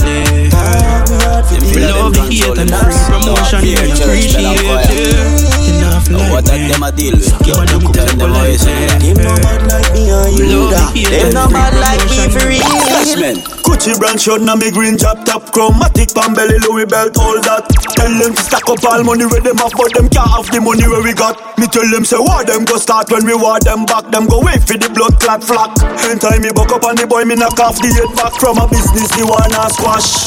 [1.71, 4.59] Me love the hate and the free promotion, me appreciate
[4.91, 5.61] it.
[5.63, 7.31] You know for like What that them a deal with?
[7.47, 10.91] Yo, look tell them how you say Them no bad like me and you da.
[10.91, 12.67] Them no bad like me for real.
[12.91, 13.39] Dutchman.
[13.63, 15.55] Gucci brand shirt na me green drop top.
[15.55, 17.71] Chromatic pan belly Louis belt all that.
[17.95, 20.59] Tell them to stack up all money where them have But them can't have the
[20.59, 21.39] money where we got.
[21.55, 24.11] Me tell them say war them go start When we war them back?
[24.11, 25.77] Them go wait for the blood clot flock.
[26.03, 28.65] Anytime me buck up on the boy Me knock off the head back From a
[28.67, 30.25] business the wanna squash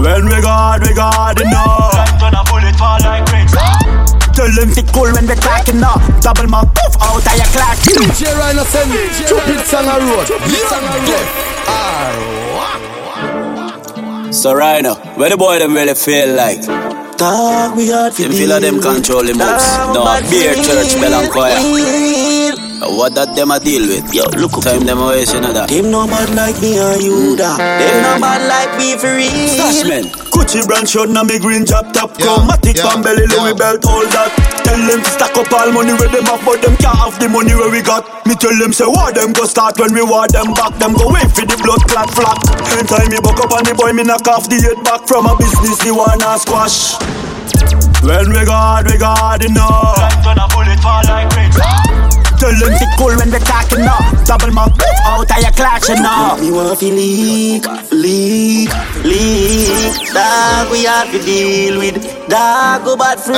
[0.00, 3.52] When we got we got enough Like gonna bullet fall like bricks
[4.32, 7.76] Tell them sit cool when they cracking up Double my poof out of your clock
[7.84, 10.24] DJ Rhino send stupid song a road.
[10.26, 11.44] Song a road.
[14.34, 16.60] So right now, where the boy them really feel like?
[17.16, 19.76] Talk we hard for Them feel of them control the moves.
[19.94, 21.54] No, beer church, bell and choir.
[22.84, 24.12] What that them a deal with?
[24.12, 25.68] Yo, look time them always you know that.
[25.68, 27.36] Them no bad like me and you hmm.
[27.36, 27.56] da.
[27.56, 29.48] Them no bad like me for real.
[29.56, 30.24] Stashman.
[30.34, 34.34] Gucci brand shirt na me green drop top Chromatic pan belly Louis belt all that
[34.66, 37.30] Tell them to stack up all money where them have But them can't have the
[37.30, 40.26] money where we got Me tell them say war them go start When we war
[40.26, 43.62] them back Them go wait for the blood clot flock Anytime me buck up on
[43.62, 46.98] the boy Me knock off the head back From a business the one a squash
[48.02, 49.96] When we got, we got enough.
[49.96, 52.13] Like when a bullet fall like bricks.
[52.44, 52.50] To
[52.98, 54.26] cool when they talking up.
[54.26, 54.68] Double my
[55.06, 56.38] out of your clutch and up.
[56.40, 58.68] Me want to leak, leak,
[59.02, 60.12] leak.
[60.12, 62.23] Dog, we have to deal with.
[62.28, 63.36] Dog, go bad free.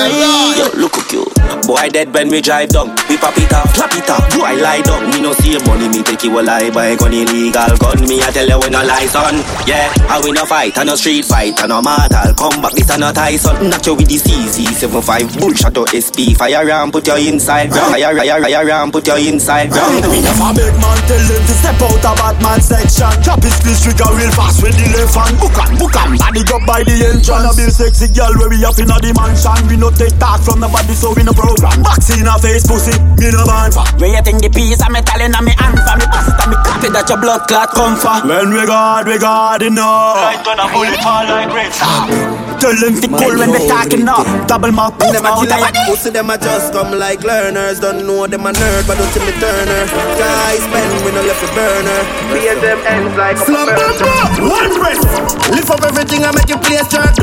[0.54, 1.26] Yo, look at you.
[1.66, 2.94] Boy dead when we drive down.
[3.10, 4.22] We pop it off, clap it off.
[4.30, 5.10] Boy lie down.
[5.10, 7.98] Me no see money, me take you a lie by gun illegal gun.
[8.06, 9.42] Me I tell you we no lie son.
[9.66, 12.30] Yeah, I win a fight, and a street fight, and a mortal.
[12.38, 13.70] Come back, this and a tie son.
[13.70, 16.38] Knock you with the CZ75 bullshot or SP.
[16.38, 17.90] Fire around, put your inside ground.
[17.90, 20.06] Fire, fire, fire around, put your inside ground.
[20.06, 23.10] We never big man tell them to step out of Batman section.
[23.26, 25.34] Chop his please trigger real fast with the left hand.
[25.42, 26.14] Book on, book on.
[26.22, 27.50] Body up by the entrance.
[27.50, 29.56] A bill sexy girl where we up in the mansion.
[29.68, 31.82] We no take talk from the body so we no program.
[31.82, 33.86] Vaccine a face pussy, me no born for.
[33.96, 36.50] Where you think the piece of metal in me hand for me pass it and
[36.52, 38.20] me copy that your blood clot come for.
[38.28, 40.20] When we got, we got enough.
[40.20, 41.80] Like when a bullet fall like bricks.
[41.80, 42.46] Ah.
[42.56, 44.24] Tell them to cool when they talking up.
[44.48, 47.80] Double my poof Them a out kill pussy, them a just come like learners.
[47.80, 49.84] Don't know them a nerd, but don't see me turner.
[50.16, 52.00] Guys spend, we no left a burner.
[52.32, 54.48] Be them ends like a Slum burner.
[54.48, 55.04] One breath.
[55.52, 57.16] Lift up everything I make you play shirt.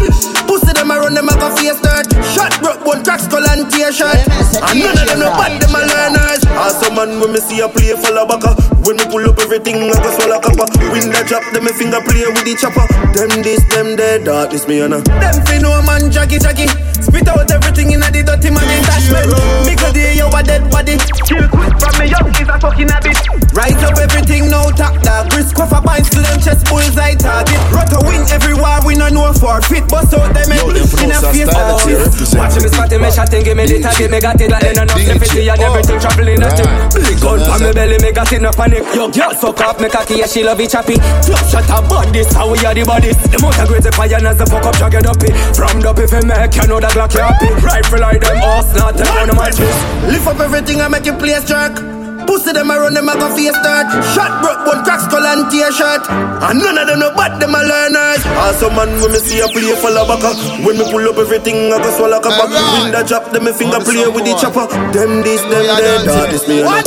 [0.45, 2.07] Pussy them a run them a go face dirt.
[2.31, 4.15] Shot broke one crack skull and tear shirt.
[4.63, 6.43] And none of them no bad them a learners.
[6.47, 8.55] As some man when me see a play full of baka.
[8.87, 10.67] When me pull up everything I go swallow copper.
[10.79, 12.85] When Window drop them me finger play with the chopper.
[13.11, 16.67] Them this them dead dark this me and Them fi no man jaggy jaggy.
[17.03, 19.27] Spit out everything in a the dirty man attachment.
[19.67, 20.95] Mickle day you a dead body.
[21.27, 23.19] Kill quick from me young is a fucking habit.
[23.51, 25.33] Right up everything now top dog.
[25.35, 27.59] Risk off a bicycle and chest bullseye target.
[27.75, 29.87] Rotter win every war we no know forfeit.
[29.91, 30.63] Bust out them head
[31.03, 32.33] in a face.
[32.37, 35.01] Watch me spotty, me shotting, give me the target, me got it like then enough
[35.01, 36.69] sympathy and everything traveling at it.
[36.93, 38.83] Big gun from me belly, me got it no panic.
[38.93, 40.97] Yo, girl, suck off me cocky, yeah, she love it choppy.
[41.25, 43.17] Flop shot a body, how we are the bodies.
[43.33, 45.33] The motor grades the fire as the fuck up, up it.
[45.55, 47.49] From the if you make, you know the Glock you happy.
[47.63, 49.79] Rifle like them, horse, not one of my tricks.
[50.11, 51.92] Lift up everything I make you play jerk.
[52.25, 53.87] Pussy them a run them a go face dirt.
[54.13, 56.03] Shot broke one crack skull and tear shirt.
[56.09, 58.21] And none of them no bad them a learners.
[58.47, 60.35] As some man when me see a play full of baka.
[60.63, 62.49] When me pull up everything I go swallow a back.
[62.49, 64.67] When Window drop them me finger play with the chopper.
[64.91, 66.63] Them this them dead dog this me.
[66.63, 66.83] One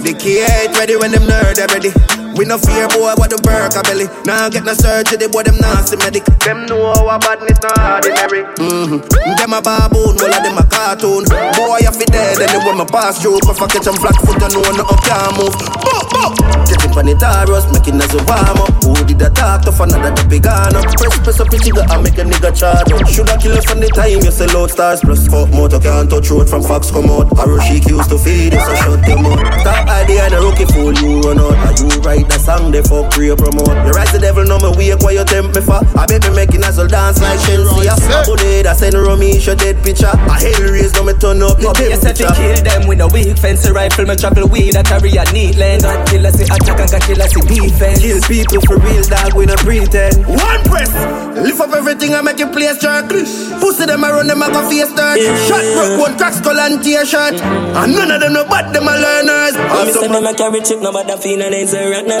[0.00, 1.92] The key ain't ready when them nerd they ready.
[2.40, 4.08] We no fear boy what them work a belly.
[4.24, 6.24] Now get no surgery the boy them nasty medic.
[6.40, 8.48] Them know our badness not ordinary.
[8.56, 9.04] Mm-hmm.
[9.36, 11.28] Them a baboon, all of them a cartoon.
[11.28, 13.44] Boy I fi dead anyway my pass through.
[13.44, 15.52] If I catch them flat foot, you know no can't move.
[15.84, 16.32] Boop, boop.
[16.64, 18.72] Get him on the taros, making us a warm up.
[18.88, 20.88] Who did that talk tough another the big gun up?
[20.96, 23.04] Press press up trigger and make a nigga charge up.
[23.04, 26.32] Shoulda kill us from the time you sell out stars plus fuck motor can't touch
[26.32, 27.28] road from Fox come out.
[27.36, 29.44] Harushik used to feed us, so shut them out.
[29.60, 31.52] Top idea and a rookie fool you run out.
[31.68, 33.74] Are you write the song they fuck pre promote?
[33.84, 35.82] You rise the devil know me wake why you tempt me for.
[35.98, 37.90] I bet me making us all dance like Chelsea.
[37.90, 40.14] Abonade I send Romy show dead picture.
[40.14, 43.08] I hell raise no me turn up No a set to kill them with a
[43.10, 44.06] weak fence rifle.
[44.06, 45.82] Me travel weed that carry a neat lane.
[45.82, 47.98] God kill us, attack and God kill us, defense.
[47.98, 50.22] Kill people for real, dog, we no pretend.
[50.26, 50.90] One press,
[51.34, 53.10] lift up everything I make you place jerk.
[53.10, 55.18] Pussy them a run them a go face dirt.
[55.50, 57.40] Shot broke one crack skull and tear shirt.
[57.42, 59.54] And none of them no bad, them a learners.
[59.58, 61.40] And And me say some them I carry chip, no bother feel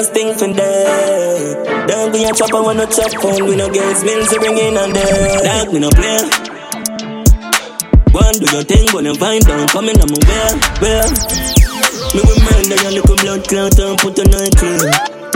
[0.00, 1.86] no stink for that.
[1.88, 4.76] Dog, we a chopper, we no chop phone, we no girls, bills, we bring in
[4.76, 5.44] and there.
[5.44, 6.24] Dog, we no play.
[8.12, 10.20] One do your thing, but then find down, coming on my
[10.80, 11.10] well.
[12.14, 14.90] Me with murder, your little blood clot and put a night clear.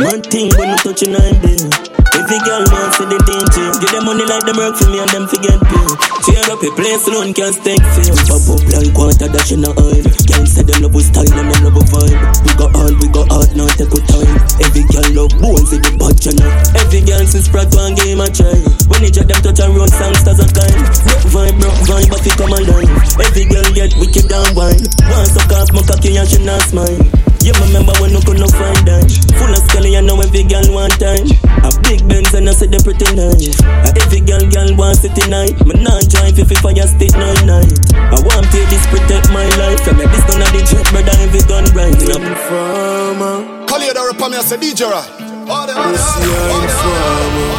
[0.09, 2.04] One thing, when you touch a nine bill.
[2.25, 3.69] Every girl wants to the danger.
[3.85, 5.89] Give them money like them work for me and them forget pay.
[6.25, 8.17] Tear up a place alone can't stay fair.
[8.25, 10.01] Pop up like water in the oil.
[10.25, 12.17] Can't say them love with style and them love with vibe.
[12.49, 14.41] We got hard, we got hard, now take our time.
[14.57, 16.49] Every girl love bones with the bad channel.
[16.81, 18.57] Every girl since Pratt one game a try.
[18.89, 20.81] When they drop them touch and run songsters a kind.
[21.05, 22.89] Rock vibe, rock vibe, but fi come alive.
[23.21, 24.81] Every girl get wicked and wild.
[25.13, 27.24] One suck off my cocky and she not smile.
[27.45, 29.05] You remember when you could not find that.
[29.37, 31.29] Full of skelly, you know every girl one time
[31.61, 33.61] A big Benz and I say they pretty nice.
[33.85, 35.53] A every girl, girl want city night.
[35.69, 39.29] Me not drive if if I just stick nine night I want to this protect
[39.29, 39.85] my life.
[39.85, 41.93] And me this gonna the jet, brother, if it done right.
[41.93, 43.69] Informer uh?
[43.69, 45.05] Call you the rap me, I say DJ right.
[45.45, 47.53] All the, all the, Pussy all and the, farmer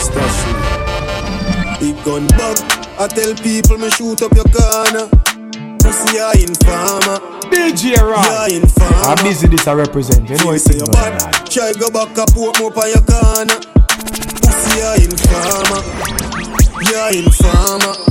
[0.00, 0.40] Stash
[1.76, 2.56] Big gun bug
[2.96, 5.12] I tell people me shoot up your corner
[5.88, 7.16] Pussy a informer
[7.48, 8.22] DJ Rod.
[8.22, 10.28] Yeah, informer I'm busy this I represent.
[10.28, 13.56] You know it's say you bad Try go back a put more on your corner.
[14.44, 15.80] Pussy a informer
[16.92, 18.07] Yeah, informer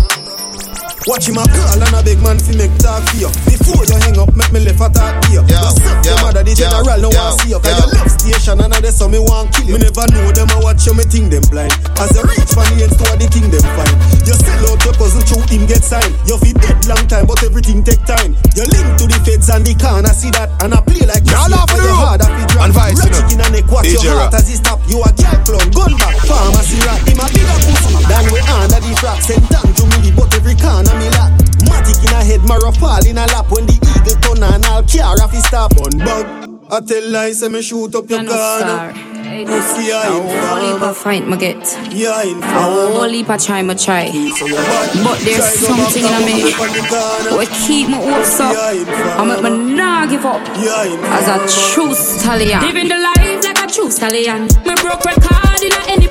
[1.08, 3.32] Watch him a call and a big man fi make talk for you.
[3.48, 5.42] Before you hang up, make me left a talk to you.
[5.48, 5.72] Yo, yo,
[6.04, 7.60] your mother, the yo, general no yo, want see you.
[7.64, 7.80] Cause yo.
[7.80, 9.80] you love station and that's how me want kill you.
[9.80, 11.72] Me never know them I watch you, me think them blind.
[11.96, 13.96] As you reach for the end the thing them fine.
[14.28, 16.12] You sell out your cousin, through him get signed.
[16.28, 18.36] You fi dead long time, but everything take time.
[18.52, 20.52] You link to the feds and the can, I see that.
[20.60, 22.20] And I play like you Y'all see off it, the your road.
[22.20, 22.64] hard, I fi drop.
[22.68, 23.48] And vice, you Rat know.
[23.56, 24.84] neck, watch DJ your heart as he stop.
[24.92, 27.00] You a girl clown, gun back, pharmacy rat.
[27.08, 29.24] Him a bigger pussy than we under the frack.
[29.24, 29.77] Send down
[30.08, 31.32] to me, but every corner me lock.
[31.68, 33.52] Matic in a head, marrow fall in a lap.
[33.52, 36.54] When the eagle turn and all car off his stop on bug.
[36.70, 38.60] I tell lies, say me shoot up your You're no car.
[38.60, 38.94] star.
[39.28, 41.58] Pussy, I Whole heap of fight me get.
[41.92, 44.08] Yeah, in A whole heap of try me try.
[44.08, 48.56] But there's something in me we keep my hopes up.
[48.56, 50.42] I make me not give up.
[50.50, 52.62] As a true stallion.
[52.62, 54.44] Living the life like a true stallion.
[54.66, 55.47] Me broke record in a any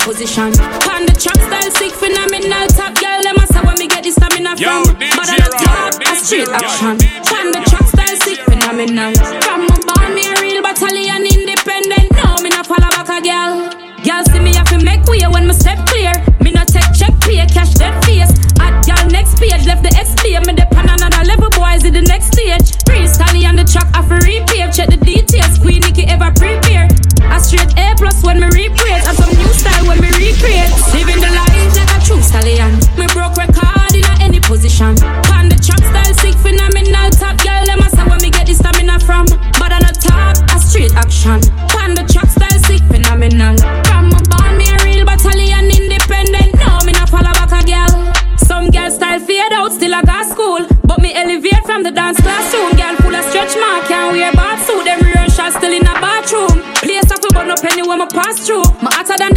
[0.06, 0.54] position.
[0.86, 3.18] Pan the track style sick phenomenal top girl.
[3.26, 4.86] Them say when me get this stamina from.
[5.18, 6.94] But I Rock, talk a straight action.
[7.26, 9.10] Pan the track style sick phenomenal.
[9.42, 12.14] From my born me a real battalion independent.
[12.22, 13.66] No, me not follow back a girl.
[14.06, 16.14] Girl see me have to make way when my step clear.
[16.38, 18.30] Me not take check pay cash dead face.
[18.62, 22.06] At y'all next page left the explain me dep on another level boys in the
[22.06, 22.78] next stage.
[22.86, 24.70] Real Stanley on the track I for repave.
[24.70, 25.58] Check the details.
[25.58, 26.86] Queen Nikki ever prepare.
[27.26, 29.02] A straight A plus when me rephrase.
[29.02, 30.70] And some style when me recreate.
[30.92, 32.76] Living the life like a true stallion.
[33.00, 34.94] Me broke record in any position.
[35.26, 37.08] Pan the track style sick phenomenal.
[37.16, 39.24] Top girl them a say when me get this stamina from.
[39.56, 41.40] But on the top a straight action.
[41.72, 43.56] Pan the track style sick phenomenal.
[43.88, 46.52] From my born me a real battalion independent.
[46.60, 48.12] No me not follow back a girl.
[48.36, 50.66] Some girl style fade out, still I got school.
[50.84, 52.76] But me elevate from the dance classroom.
[52.76, 54.84] Girl full of stretch mark, can't wear bath suit.
[54.84, 55.00] Them
[55.36, 56.62] shot still in a bathroom.
[56.80, 58.64] Place off burn up anywhere me pass through.
[58.80, 59.35] My hotter than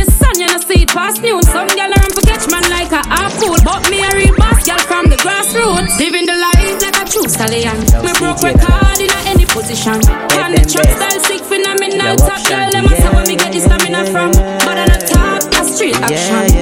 [0.94, 1.44] past noon.
[1.44, 3.56] Some girl run for catch man like a apple.
[3.64, 6.00] But me a real boss girl from the grassroots.
[6.00, 7.78] Living the life like a true stallion.
[8.04, 10.00] Me broke record in a any position.
[10.42, 12.16] On the track style sick phenomenal.
[12.18, 14.32] Top girl, them a say when me get this stamina from.
[14.66, 16.59] But on the top, a street action.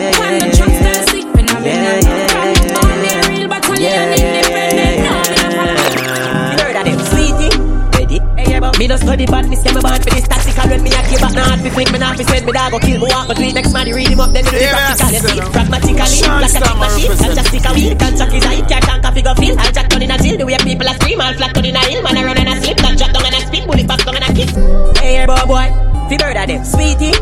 [9.17, 10.69] Me no study bad, me say me born for this tactical.
[10.69, 12.69] When me a give back, nah hard fi flick, me nah fi spend Me dog
[12.71, 14.60] go kill, me walk, but tweet next man, you read him up Then you do
[14.62, 17.17] the practical, Pragmatically, like a tick machine.
[17.17, 19.89] Can't just stick a wheel, can't chuck his eye Can't can't figure feel, I'll jack
[19.89, 22.01] down in a jail The way people a scream, I'll flat down in a hill.
[22.06, 24.15] Man a run and a slip, that drop down and a spin Bullet pass down
[24.21, 24.49] and a kick.
[25.01, 25.65] Hey, boy, boy,
[26.13, 27.17] fi bird of them, sweetie.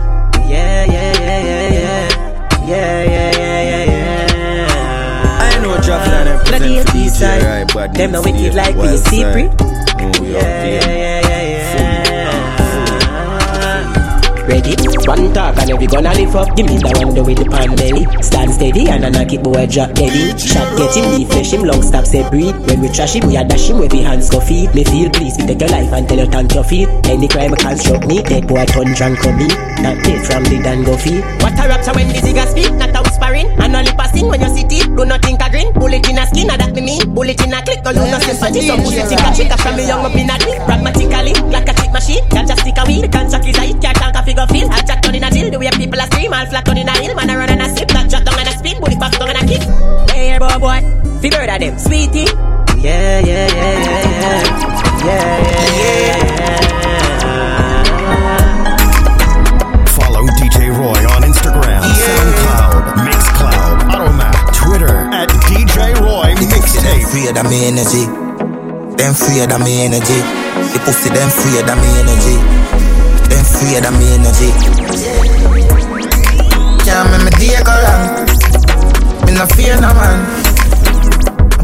[0.52, 6.44] Yeah, yeah, yeah, yeah, yeah Yeah, yeah, yeah, yeah, yeah I know Javelin Not uh,
[6.44, 7.44] represent the for DJ side.
[7.44, 9.48] right, but Them no wicked like we wild secret.
[9.56, 9.72] side.
[10.22, 11.65] New York, yeah.
[14.46, 14.78] Ready?
[15.10, 16.56] One talk and every gonna lift up.
[16.56, 18.06] Give me the one with the pan belly.
[18.22, 20.38] Stand steady and a knock it boy drop deady.
[20.38, 22.56] Shot get him, deep flesh him, long stop say breathe.
[22.70, 24.74] When we trash him, we a dash him with the hands go feet.
[24.74, 26.90] Me feel please, we take your life and tell you thank your feet.
[27.10, 29.48] Any crime construct me, dead boy turn drunk on me.
[29.82, 31.26] Not dead from the dan go feet.
[31.42, 33.02] What a rapture when the zigga speak, not a
[33.76, 33.88] whispering.
[33.88, 35.74] And only passing when you sit it, do not think a grin.
[35.74, 37.14] Bullet in a skin, a that me mean.
[37.14, 38.62] Bullet in a click, no lose no sympathy.
[38.68, 40.60] Some pussy think a a from me young up in a dick.
[40.66, 42.24] Pragmatically, like a trick machine.
[42.30, 44.70] Can't just stick a wheel, can't chuck his eye, can't a figure feel.
[44.72, 46.90] I jack down in a deal, the way people a scream, all flat down in
[46.90, 47.16] a hill.
[47.16, 49.30] Man a run and a slip, that drop down and a spin, bullet pass down
[49.30, 49.64] and a kick.
[50.12, 50.80] Hey, boy, boy,
[51.20, 52.30] figure of them, sweetie.
[52.80, 54.86] Yeah, yeah, yeah, yeah, yeah.
[55.06, 56.25] Yeah, yeah, yeah,
[67.16, 68.04] Afraid of me energy.
[69.00, 70.20] Them afraid of me energy.
[70.76, 72.36] The pussy them afraid of me energy.
[73.32, 74.52] Them afraid of me energy.
[76.84, 78.28] Can't make me day go wrong.
[79.24, 80.28] Me no fear no man.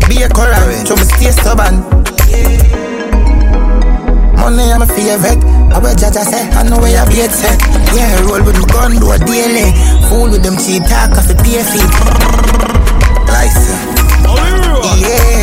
[0.07, 1.83] Be a Quran, so me stay stubborn.
[4.39, 5.43] Money I'm a favorite.
[5.75, 7.59] I will judge I say, I know where I be set.
[7.91, 9.75] Yeah, roll with my gun, do a daily.
[10.07, 11.83] Fool with them cheap talk, off the pay fee.
[13.27, 13.90] License.
[14.99, 15.41] Yeah.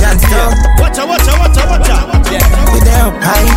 [0.00, 0.54] Johnstone.
[0.78, 2.06] Watch out, watch out, watch out, watch out.
[2.72, 3.48] We there up high.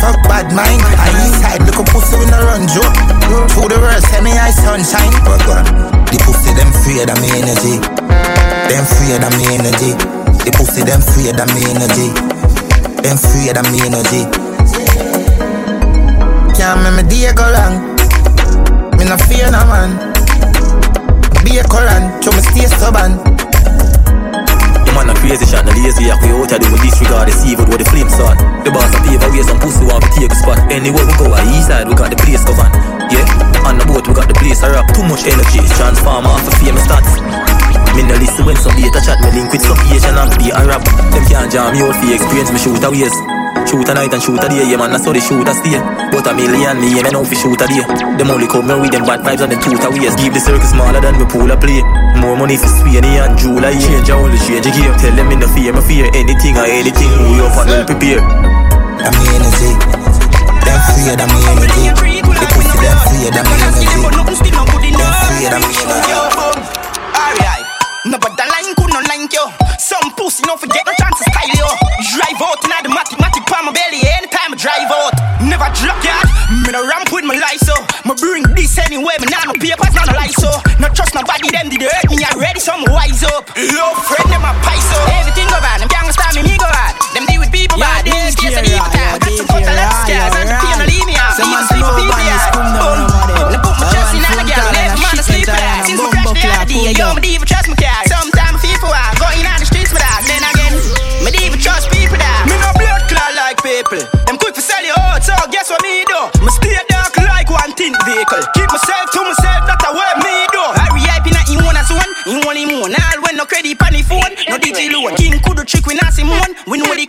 [0.00, 0.82] Fuck bad mind.
[0.84, 2.94] I east side, pussy in the run joke.
[3.54, 5.14] Through the world, send me eye sunshine.
[6.10, 7.78] The pussy them afraid of me energy.
[8.68, 9.92] Them afraid of me energy.
[10.44, 12.08] The pussy them afraid of me energy.
[13.02, 14.22] Them afraid of me energy.
[16.54, 17.96] Can't make me day go wrong.
[18.98, 20.13] Me no fear no man.
[21.44, 23.20] Be a Quran, so me stay stubborn.
[24.84, 27.34] The man a crazy shot, no lazy yak We out here do we disregard the
[27.44, 30.32] evil where the flames on The boss a pave away some pussy want to take
[30.32, 32.72] a spot Anywhere we go, a east side we got the place covered
[33.12, 33.24] Yeah,
[33.68, 36.52] on the boat we got the place a rock Too much energy, transform off a
[36.60, 37.16] famous stats
[37.94, 38.02] Me
[38.42, 40.82] when some data chat me link with some Asian and be Arab.
[41.14, 43.14] Them can't jam me out for experience me shoot a ways.
[43.70, 45.78] Shoot a night and shoot a day, yeah man, that's how they shoot a stay.
[46.10, 47.84] But a million me, yeah, me know fi shoot a day.
[48.18, 50.14] Them only come here with them bad vibes and them two ways.
[50.16, 51.82] Keep the circle smaller than me pool a play.
[52.20, 53.74] More money for Sweeney and July.
[53.78, 54.94] Change a only change a game.
[54.98, 57.10] Tell them in the fear, me fear anything or anything.
[57.14, 58.20] Who you up and well prepare.
[58.20, 59.70] I'm the energy.
[60.64, 61.92] Them fear, I'm the energy.
[61.92, 63.86] The pussy, them fear, I'm the energy.
[63.94, 66.14] Them fear, I'm the energy.
[67.14, 67.66] Alright,
[68.06, 69.46] no but the line could not like you.
[69.78, 71.68] Some pussy no forget no chance to style you.
[72.16, 75.13] Drive out in the matic matic palm my belly anytime I drive out.
[75.54, 76.26] Never drop yard.
[76.66, 77.78] Me no ramp with my life so.
[78.02, 79.14] Me bring this anyway.
[79.22, 80.50] Me nah no papers, nah no lies so.
[80.82, 81.46] No trust nobody.
[81.54, 82.58] Them did hurt me already.
[82.58, 83.46] So I'm wise up.
[83.54, 84.98] Love friend them a pies so.
[85.14, 85.78] Everything go bad.
[85.78, 86.42] Them can't stop me.
[86.42, 86.98] Me go bad.
[87.14, 88.02] Them deal with people bad.
[88.02, 89.22] Me scared of people bad.
[89.22, 90.43] Got some cut a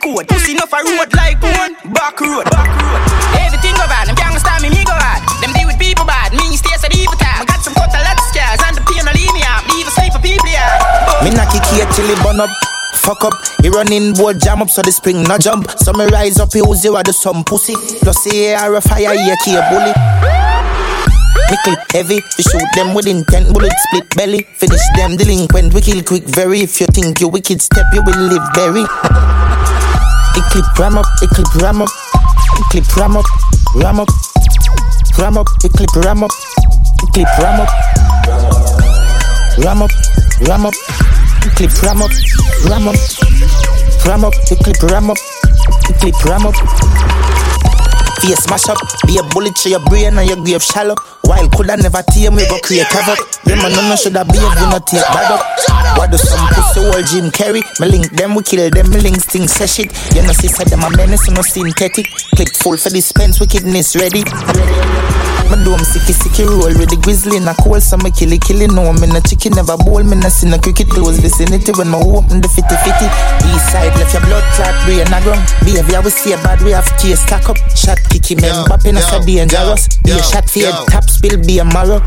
[0.06, 0.28] code.
[0.30, 3.02] Pussy enough a road like one, back road, back road.
[3.42, 5.26] Everything go bad, them can't stop me, me go bad.
[5.42, 7.42] Them deal with people bad, me stay so deep time.
[7.42, 9.66] I got some cut a lot of scars and the pain no leave me out.
[9.74, 11.26] Leave a sleep for people, yeah.
[11.26, 12.54] Me knock it here till it burn up.
[13.02, 15.70] Fuck up, he running board jam up so the spring no jump.
[15.82, 17.74] So me rise up, he zero do some pussy.
[18.02, 19.94] Plus the air a fire, key a bully.
[21.50, 24.42] Me clip heavy, we shoot them with intent, bullet split belly.
[24.58, 26.62] Finish them delinquent, we kill quick very.
[26.62, 28.86] If you think you wicked step, you will live very.
[30.38, 33.26] It clip ram up, it clip ram up, it clip ram up,
[33.76, 34.10] ram up,
[35.18, 36.32] ram up, it clip ram up,
[37.04, 37.70] it clip ram up,
[39.58, 39.92] ram up,
[40.48, 40.74] ram up,
[41.46, 42.12] it clip ram up,
[42.68, 42.96] ram up,
[44.06, 45.18] ram up, it clip ram up,
[45.90, 46.56] it clip ram up.
[48.26, 48.78] Face smash up,
[49.08, 50.96] be a bullet to your brain and your grave shallow.
[51.22, 53.35] While coulda never tame, we go create havoc.
[53.46, 55.42] Them man no shoulda be if we not take bad up.
[55.98, 57.62] What do some pussy old Jim Carrey?
[57.80, 59.94] Me link them, we kill them, me link sting say shit.
[60.16, 62.08] You know see said them a menace, no synthetic.
[62.36, 64.26] Click full for dispense, wickedness ready.
[65.46, 68.42] Me do sicky sicky roll with the grizzly in a cold, so me kill it,
[68.42, 68.74] kill it.
[68.74, 72.02] No, me no chicken, never bowl, me no see no cricket close vicinity when me
[72.02, 73.08] open the fitty fitty.
[73.54, 75.46] East side left your blood clot, brain a ground.
[75.62, 77.62] Behavior we see a bad, we have case stack up.
[77.78, 79.86] Shot kicky, men bop in a dangerous.
[80.02, 82.02] Be a shot for your top spill, be a marrow.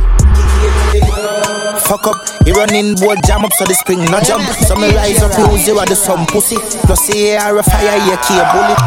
[1.89, 4.45] Fuck up, he running board jam up so the spring not jump.
[4.69, 6.57] So me rise up, lose you the some pussy.
[6.85, 8.79] Plus the air a fire, yeah, key a bullet.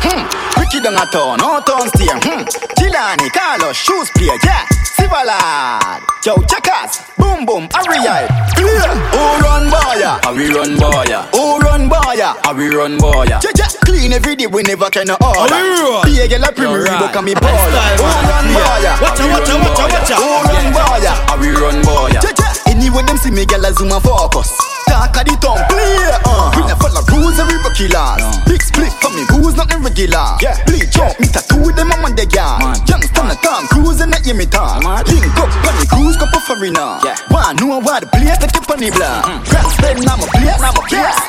[0.00, 0.24] Hmm,
[0.60, 2.08] Ricky down a town, no town stay.
[2.08, 2.44] Hmm,
[2.80, 4.64] Chilani, Carlos, shoes play, yeah.
[4.96, 8.24] Sivalad, yo, checkers, boom boom, Ariel,
[8.56, 8.88] clear.
[9.12, 10.16] Who run boya?
[10.24, 11.28] How we run boya?
[11.36, 12.32] Who run boya?
[12.40, 13.36] How we run boya?
[13.44, 15.20] Yeah, yeah, clean every day, we never can order.
[15.20, 16.04] How we run?
[16.08, 17.84] Be a girl a premier, book and me baller.
[18.00, 18.96] Who run boya?
[19.04, 20.16] Watcha, watcha, watcha, watcha.
[20.16, 21.12] Who run boya?
[21.28, 22.18] How we run boya?
[22.18, 24.50] Yeah, yeah, anyway them see me, girl a zoom and focus.
[24.90, 26.10] Talk of the town, play.
[26.26, 28.22] Uh, we not follow rules and we rock killers.
[28.46, 30.38] Big split for me, rules not irregular.
[30.42, 32.82] Yeah, bleach up, me tattoo them I'm on the yard.
[32.86, 34.82] Youngster na Tom Cruise and not hear me talk.
[34.82, 36.98] Link up on the cruise, couple foreigner.
[37.02, 39.26] Yeah, one know what the place that keep on the block.
[39.46, 41.20] Grand spend, I'm a place, I'm a place.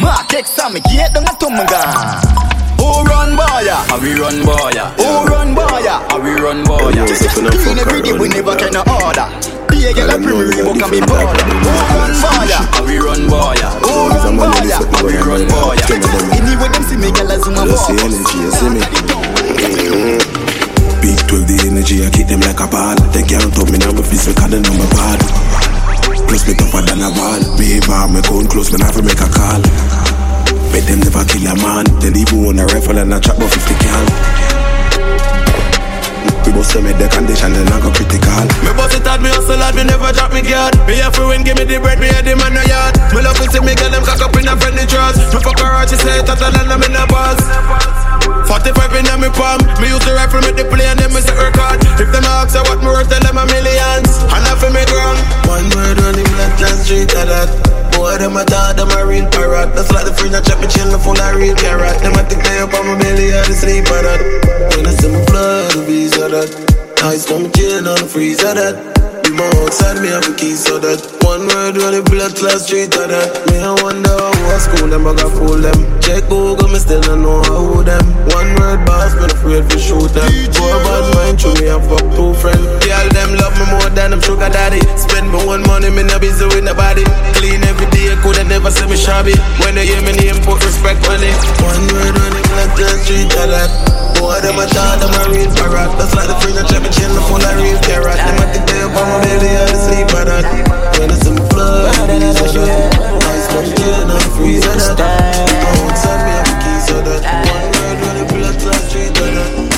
[0.00, 2.20] Mark X, I'm a gate, don't to my gun.
[2.76, 3.80] Who run boya?
[3.88, 4.92] How we run boya?
[5.00, 6.04] Who run boya?
[6.12, 7.08] How we run boya?
[7.08, 9.65] Just clean every day, we never can order.
[9.86, 11.30] Be a girl a premier, book and me baller.
[11.30, 12.58] Who run boya?
[12.74, 13.70] How we run boya?
[13.86, 14.82] Who run boya?
[14.82, 15.86] How we run boya?
[16.34, 18.82] Anyway, them see me, girl a zoom and Just the energy, you see me?
[21.06, 22.98] Big 12 the energy, I keep them like a ball.
[23.14, 25.22] They can't top me now, my fist, because the number bad.
[26.26, 27.38] Plus me tougher than a wall.
[27.54, 29.62] Me bar, me gun close, me never make a call.
[30.74, 31.86] Bet them never kill a man.
[32.02, 34.34] Then even want a rifle and a trap about 50 cal.
[36.46, 38.46] We must say me the condition, then I go critical.
[38.62, 40.78] Me boss it hard, me hustle hard, me never drop me guard.
[40.86, 42.94] Me have free win, give me the bread, me a the man a yard.
[43.10, 45.18] Me love to see me get them cock up in a friendly trust.
[45.34, 47.42] Me fuck her out, she say tougher than them in a buzz.
[48.46, 51.18] 45 in a me palm, me use the rifle, make the play and then me
[51.18, 51.82] set record.
[51.98, 54.10] If them ask her what me worth, tell them a millions.
[54.30, 55.18] And I for me ground.
[55.50, 57.50] One word on him left and straight of that.
[57.96, 59.74] Boy, them a thought them a real parrot.
[59.74, 61.96] That's like the friend that chop me chin full of real carrot.
[62.04, 64.20] Them a think they up on my belly, I just sleep on that.
[64.76, 67.02] When I see my blood, the bees of that.
[67.04, 68.74] Ice from chain on the freeze of that.
[69.22, 70.98] Be my outside, me have a key so that.
[71.22, 73.30] One word on the blood class straight of that.
[73.50, 75.78] Me I wonder I school them, I got fool them.
[76.02, 78.02] Check Google, me still don't know how them.
[78.34, 80.30] One word boss, me the afraid to shoot them.
[80.56, 82.64] Boy, bad mind, show me a fuck two friends.
[82.82, 84.82] Girl, them love me more than them sugar daddy.
[84.98, 87.06] Spend my one money, me not busy with nobody.
[87.38, 89.34] Clean every day, coulda never see me shabby.
[89.62, 91.38] When they hear me name, put respect on it.
[91.62, 94.05] One word when they black the street, a lot.
[94.16, 95.92] Boy, them a thought, them a real parrot.
[96.00, 98.16] That's like the finger chip and chin, full of real carrot.
[98.16, 100.44] Them a think they up on my belly, I sleep at that.
[100.96, 102.96] When it's in flood, piece of that.
[102.96, 105.48] Nice, fresh, chill, and freeze of that.
[105.60, 107.22] Don't send me a keys of that.
[107.44, 109.76] One word when they black the street, a lot.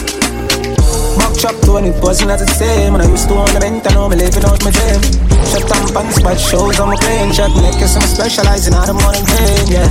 [1.38, 3.86] Chop to when it wasn't as the same When I used to own the rent,
[3.86, 4.98] I know me living out my dream
[5.46, 9.22] Shut down pants, but shows on my plane Shut naked, some specializing out of morning
[9.24, 9.86] pain, yeah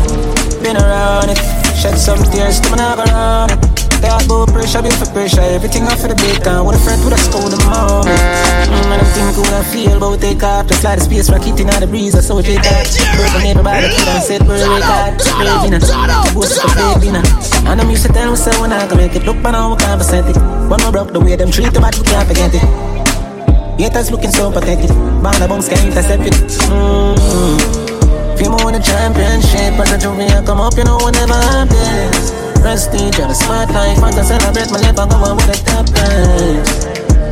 [0.60, 1.40] Been around it,
[1.80, 5.84] shed some tears, to me never run it Talk about pressure, build for pressure Everything
[5.90, 9.02] off for the big time What a friend would have stole the moment mm, And
[9.02, 11.66] I'm thinking what I feel But we take off to fly the space rocket in
[11.66, 12.86] the breeze I saw J that
[13.34, 15.18] on everybody kid and said bird wake up.
[15.18, 15.82] Baby na
[16.30, 17.26] Boast for baby na
[17.66, 19.82] And I'm used to tell myself when I can make it Look but now we
[19.82, 20.38] can't percent it
[20.70, 22.62] When we broke the way them treat the bad we can't forget it.
[23.82, 24.90] Haters looking so pathetic.
[25.22, 26.34] Band of bombs can't intercept it.
[26.70, 28.38] Mm-hmm.
[28.38, 31.70] Few more in the championship As the I come up you know we never have
[31.70, 35.58] this Prestige on the spotlight Want to celebrate my life I go on with the
[35.66, 35.86] top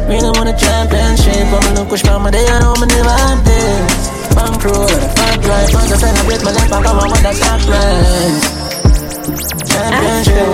[0.07, 4.15] Really want a championship I'm a look push my day I know never have this.
[4.65, 5.37] Roll on the fat
[5.73, 7.61] Want to celebrate my life I go on with the top
[9.69, 10.49] Championship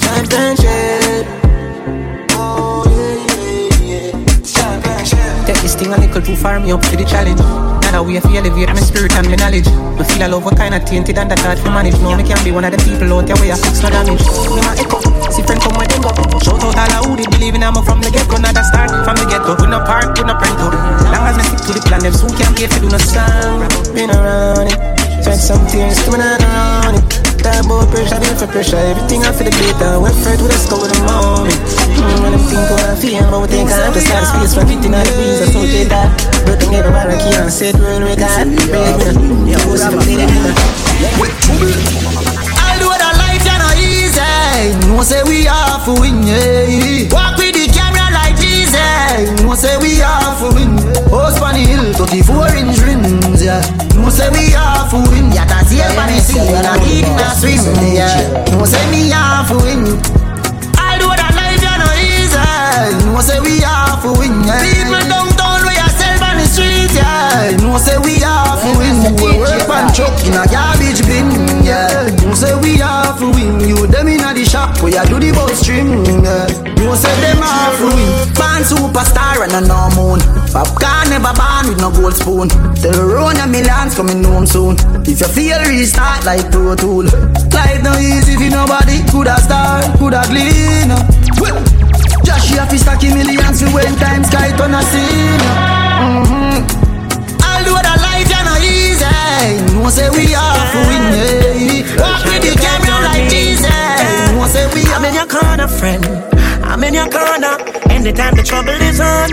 [0.00, 1.09] Championship
[5.92, 7.40] a little too far, me up to the challenge.
[7.90, 9.66] Now we have to elevate my spirit and my knowledge.
[9.98, 11.98] Me feel a love what kind of tainted and that hard to manage.
[11.98, 14.22] No, me can't be one of the people out there where I fix no damage.
[14.46, 15.02] Me my echo,
[15.34, 16.14] see friend come where them go.
[16.38, 18.38] Shout out all who they believe in I'm from the get go.
[18.38, 19.58] Not a start from the get go.
[19.58, 20.70] We no part, we no print up.
[21.10, 23.66] Long as me stick to the plan, them soon can't pay for do no song.
[23.90, 24.78] Been around it,
[25.26, 27.29] sweat some tears, to not around it.
[27.40, 28.76] Boy pressure, for pressure.
[28.76, 29.96] Everything I feel the.
[29.96, 31.56] Went for it with a skull with a moment.
[31.96, 34.52] Mm, when I'm thinking what I feel, but we think I have to start space
[34.52, 35.40] from 15 out the breeze.
[35.40, 36.12] I saw you that.
[36.44, 38.44] But don't get here and said, real record.
[38.44, 39.56] Break me.
[39.56, 40.20] Yeah, who's the play
[42.60, 44.20] I'll do you know, easy.
[44.92, 47.08] No say we are for win, yeah.
[47.08, 47.49] Walk with the like
[49.16, 49.42] Jesus.
[49.42, 50.76] No say we are for win.
[51.10, 53.60] Post on the hill, 34 inch rims, yeah.
[53.96, 55.32] No say we are for win.
[55.32, 58.44] Yeah, that's here on the sea, and I need in a swim, yeah.
[58.54, 59.98] No say me are for win.
[60.78, 63.06] I'll do that life, you know, easy.
[63.10, 64.62] No say we are for win, yeah.
[64.62, 65.59] People downtown,
[66.94, 67.56] yeah.
[67.62, 69.14] No say we are for win.
[69.16, 71.28] We work and chuck in a garbage bin,
[71.64, 72.10] yeah.
[72.22, 73.60] No say we are for win.
[73.60, 76.46] You them in a the shop, we a do the bus stream, yeah.
[76.80, 78.10] No say them are for win.
[78.34, 80.20] Born superstar and a no moon.
[80.52, 82.48] Popcorn never born with no gold spoon.
[82.80, 84.76] Tell run a millions coming home soon.
[85.06, 87.04] If you feel restart like Pro Tool.
[87.52, 90.90] Life no easy if nobody could have start, could have clean.
[92.24, 95.69] Josh, you have to stack millions for when times sky turn a scene.
[99.80, 100.84] No say we are for
[102.28, 103.66] with the camera like Jesus.
[104.36, 106.04] No say we I'm in your corner, friend.
[106.62, 107.56] I'm in your corner.
[107.88, 109.30] Anytime the trouble is on,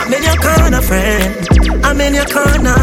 [0.00, 1.84] I'm in your corner, friend.
[1.84, 2.78] I'm in your corner.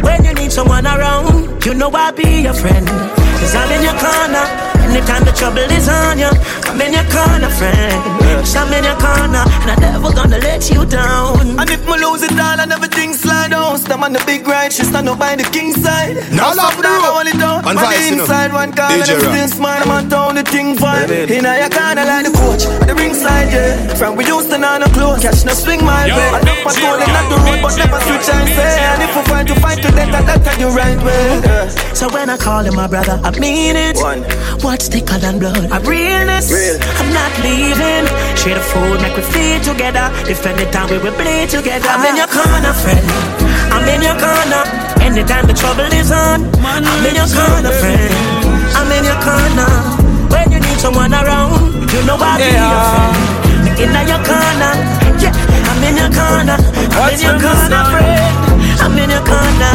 [0.00, 2.86] When you need someone around, you know I'll be your friend.
[2.88, 4.73] Cause I'm in your corner.
[4.84, 6.30] Anytime the trouble is on you,
[6.70, 7.98] I'm in your corner, friend.
[8.44, 11.58] Cause I'm in your corner, and I'm never gonna let you down.
[11.58, 14.72] And if me lose it all and everything slide down, stand on the big right,
[14.72, 16.16] she stand up by the king side.
[16.32, 16.90] Now love, bro.
[16.90, 17.58] I hold it down.
[17.64, 19.32] And On the you inside, one corner, DJ them Rock.
[19.34, 21.08] still smile, I'm on town, the thing fine.
[21.08, 21.36] Baby.
[21.40, 23.94] In your corner, like the coach, at the ringside, yeah.
[23.98, 26.28] From we used to know no close, catch no swing my Yo, way.
[26.36, 28.72] I know patrolling not the road, but never switch and say.
[28.92, 31.24] And if we fight to fight to death, that that's the right way.
[31.42, 31.68] yeah.
[31.94, 33.96] So when I call him my brother, I mean it.
[34.74, 35.70] What's thicker than blood?
[35.70, 36.50] I'm realness.
[36.50, 36.82] Real.
[36.98, 38.10] I'm not leaving.
[38.34, 40.10] Share the food, make we feed together.
[40.26, 41.86] Defend If anytime we will play together.
[41.86, 43.06] I'm in your corner, friend.
[43.70, 44.66] I'm in your corner.
[44.98, 48.10] Anytime the trouble is on, I'm in your corner, friend.
[48.74, 49.70] I'm in your corner.
[50.34, 51.54] When you need someone around,
[51.94, 53.78] you know I'll be your friend.
[53.78, 54.74] In your corner,
[55.22, 55.70] yeah.
[55.70, 56.58] I'm in your corner.
[56.98, 58.43] I'm in your corner, friend.
[58.84, 59.72] I'm in your corner.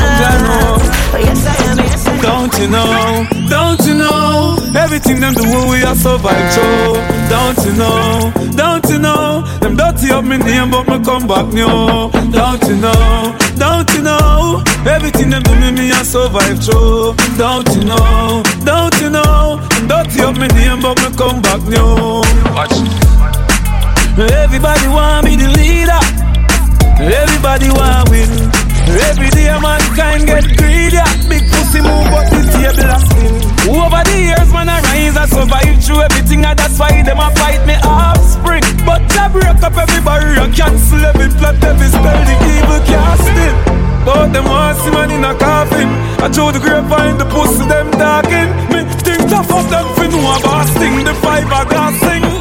[1.11, 1.77] Oh, yes, I am.
[1.77, 2.21] Yes, I am.
[2.21, 3.25] Don't you know?
[3.49, 4.57] Don't you know?
[4.77, 6.93] Everything them do we are survive through.
[7.27, 8.31] Don't you know?
[8.55, 9.41] Don't you know?
[9.61, 12.11] Them dirty up me name but me come back new.
[12.29, 13.35] Don't you know?
[13.57, 14.61] Don't you know?
[14.85, 17.15] Everything them do me me a survive through.
[17.37, 18.43] Don't you know?
[18.63, 19.57] Don't you know?
[19.73, 22.21] Them dirty up me name but me come back new.
[22.53, 22.77] Watch.
[24.19, 25.99] Everybody want me the leader.
[27.01, 28.48] Everybody want win.
[28.89, 30.97] Every day mankind get greedy.
[31.29, 33.37] Big pussy move but the table a spin.
[33.69, 37.29] Over the years man I rise I survive through everything, and that's why them a
[37.37, 38.65] fight me offspring.
[38.85, 43.55] But I break up every barrier, cancel every plot, every spell, the evil casting.
[44.05, 45.89] But them want see man in a coffin.
[46.17, 48.49] I throw the grapevine, the pussy them talking.
[48.73, 52.38] Me think tough of them for no a boss thing, the fiber glass thing.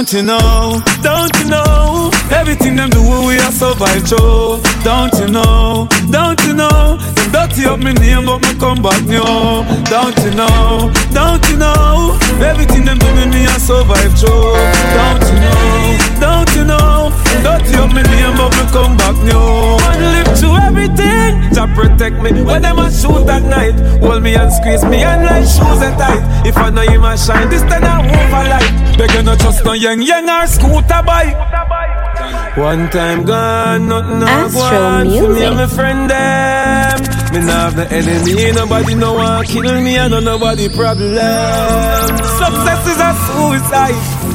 [0.00, 2.10] Don't you know, don't you know?
[2.30, 6.96] Everything them do we are survive through Don't you know, don't you know
[7.32, 9.22] dirty up me name but me come back new.
[9.90, 12.18] Don't you know, don't you know?
[12.42, 14.54] Everything them do me me a survive through.
[14.94, 17.12] Don't you know, don't you know?
[17.42, 19.78] Dirty up me name but me come back new.
[19.82, 22.42] Man live through everything to protect me.
[22.42, 25.96] When them a shoot at night Hold me and squeeze me and like shoes are
[25.98, 26.46] tight.
[26.46, 28.00] If I know you a shine this then I
[29.00, 31.99] Beg you not trust no young young or scooter bike
[32.56, 37.00] one time gone, nothing no go on For me and my friend them
[37.32, 42.82] Me not have the enemy Nobody no want kill me I know nobody problem Success
[42.86, 44.30] is a suicide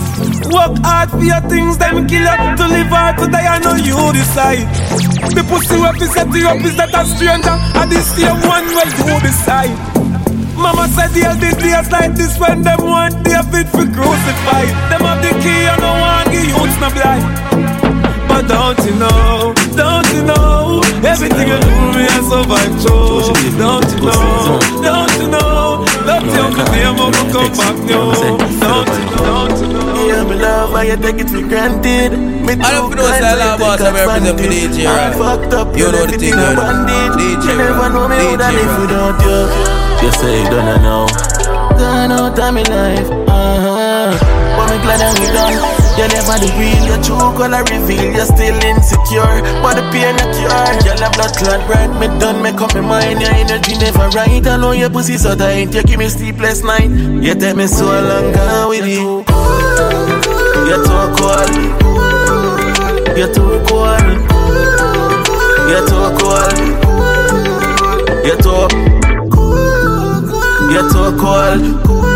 [0.52, 3.48] Work hard for your things, then kill up to live hard to die.
[3.50, 4.64] I know you decide.
[5.36, 8.66] The pussy what we set you up is that a stranger, and this same one
[8.72, 9.76] where you decide.
[10.56, 14.72] Mama said they'll be days like this when them want David for crucified.
[14.88, 17.75] Them have the key and no one give youths no blind.
[18.36, 23.32] But don't you know, don't you know Everything you do me I survive through.
[23.56, 28.12] Don't you know, don't you know Love you me name up and come back new.
[28.60, 30.04] Don't you know, don't you know.
[30.04, 32.12] Yeah, me love how you take it for granted.
[32.44, 35.00] Me I don't know what's all about I'm representing for DJ, right?
[35.00, 36.84] I'm fucked up, You know the thing, a man.
[36.84, 38.80] DJ, You never know me DJ, would I live right.
[38.84, 39.40] without you
[40.04, 41.08] You say you don't I know.
[41.80, 44.12] Gone out of my life, uh-huh.
[44.60, 48.12] But me glad that we done You never the real, your true color reveal.
[48.12, 52.42] You're still insecure, but the pain not cure Girl, a blood clot bright, me done,
[52.44, 53.22] make up my mind.
[53.22, 55.74] Your energy never right, I know your pussy so tight.
[55.74, 59.24] You give me sleepless night, you take me so long, gone with you
[60.68, 61.56] You're too cold.
[63.16, 64.04] You're too cold.
[65.70, 66.60] You're too cold.
[68.26, 68.96] You're too
[70.76, 72.15] you're too cold.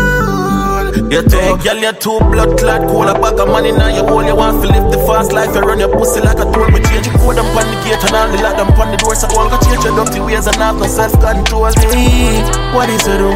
[1.10, 3.10] You're too girl, you're too blood clot cold.
[3.10, 4.30] A bag of money now you hold.
[4.30, 5.50] You want to live the fast life.
[5.58, 6.70] You run your pussy like a tool.
[6.70, 9.18] We change your code on the gate and all the lock them on the door.
[9.18, 11.66] So all go change your dirty ways and have no self control.
[11.82, 13.26] Hey, what is it do?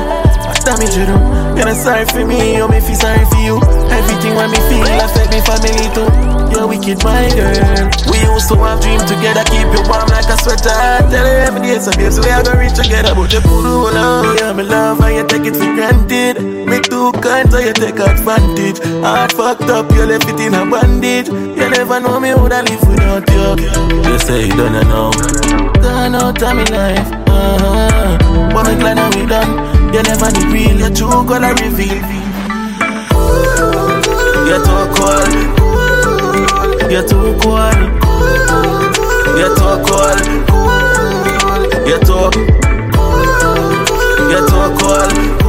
[0.46, 1.18] What damage you oh?
[1.18, 1.58] do?
[1.58, 3.58] You're not sorry for me, you me feel sorry for you.
[3.90, 6.06] Everything when me feel affect me family too.
[6.54, 7.90] You're wicked, my girl.
[8.06, 10.78] We used to have dreams together, keep you warm like a sweater.
[11.10, 14.38] Tell her every day, so we are gonna reach together, but you it on.
[14.38, 16.53] Yeah, me love how you take it for granted.
[16.66, 18.78] Me too kind, so you take advantage.
[19.02, 21.28] Heart fucked up, you left it in a bandage.
[21.28, 24.10] You never know me would I live without you.
[24.10, 25.10] You say you don't know
[25.80, 28.50] Gone out of my life, uh-huh.
[28.52, 29.92] But me glad that we done.
[29.94, 32.24] You never the real, your true color reveal.
[34.48, 35.32] You're too cold.
[36.90, 37.78] You're too cold.
[39.38, 40.20] You're too cold.
[41.86, 42.30] You're too.
[44.30, 45.43] You're too cold.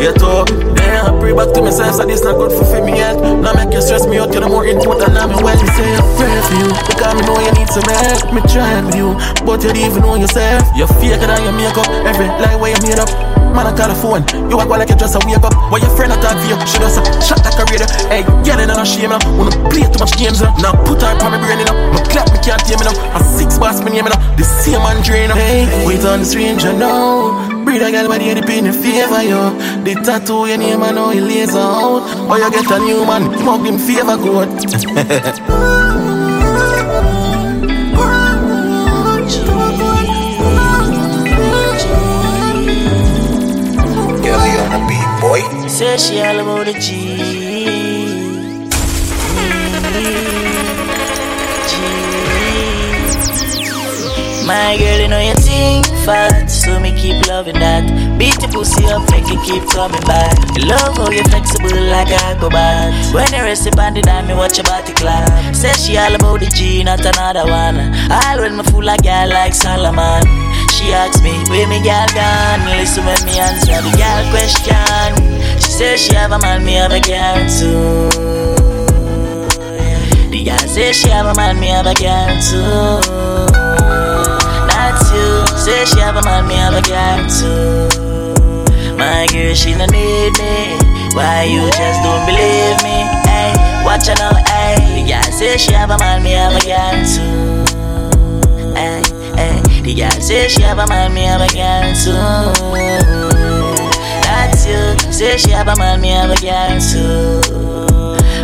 [0.00, 0.44] You're too.
[0.76, 3.16] Then I pray back to myself, so this not good for me yet.
[3.16, 5.14] Now make you stress me out, you're the more important.
[5.14, 7.88] Now me well to say I pray for you, because me know you need some
[7.88, 8.32] help.
[8.32, 10.62] Me trying with you, but you don't even know yourself.
[10.76, 13.08] You're faker than your makeup, every lie where you made up.
[13.56, 14.22] Man, I call a phone.
[14.50, 15.56] You act like you just a wake up.
[15.72, 16.60] But your friend attack for you.
[16.68, 17.88] She does a shot like a radio.
[18.12, 19.18] Hey, get it on a shame now.
[19.32, 20.52] Wanna play too much games now.
[20.60, 21.72] Now put her on my brain now.
[21.88, 23.16] My clap me can't hear me now.
[23.16, 24.20] A six boss me name now.
[24.36, 25.36] The same man drain now.
[25.36, 27.55] Hey, wait on the stranger now.
[27.66, 29.50] Breed a girl body the pain in favor yo.
[29.82, 32.06] The tattoo your name I know he lays out.
[32.30, 33.36] Or you get a new man.
[33.40, 34.48] Smoke him favor good.
[44.22, 47.35] Girl, you on a beat, boy Say she all about the G.
[54.46, 57.82] My girl, you know you think fat, so me keep loving that.
[58.16, 60.38] Beat the pussy up, make it keep coming back.
[60.62, 62.94] Love how you flexible like a acrobat.
[63.12, 65.26] When you rest upon the dime, me watch your body clap.
[65.50, 67.90] Say she all about the G, not another one.
[68.06, 70.22] All when me fool a girl like Solomon.
[70.70, 72.62] She asks me, where me girl gone?
[72.70, 75.10] Listen when me answer the girl question.
[75.58, 78.14] She says she have a man, me have a girl too.
[80.30, 83.45] The girl says she have a man, me have a girl too.
[85.66, 87.88] Say she have a man, me have a girl too.
[88.96, 90.78] My girl, she no need me.
[91.10, 93.02] Why you just don't believe me?
[93.26, 93.50] Hey,
[93.84, 95.02] watch her now, hey.
[95.02, 97.66] The girl say she have a man, me have a girl too.
[98.78, 99.02] Hey,
[99.34, 99.60] hey.
[99.82, 102.14] The girl say she have a man, me have a girl too.
[104.22, 105.12] That's you.
[105.12, 107.42] Say she have a man, me have a girl too.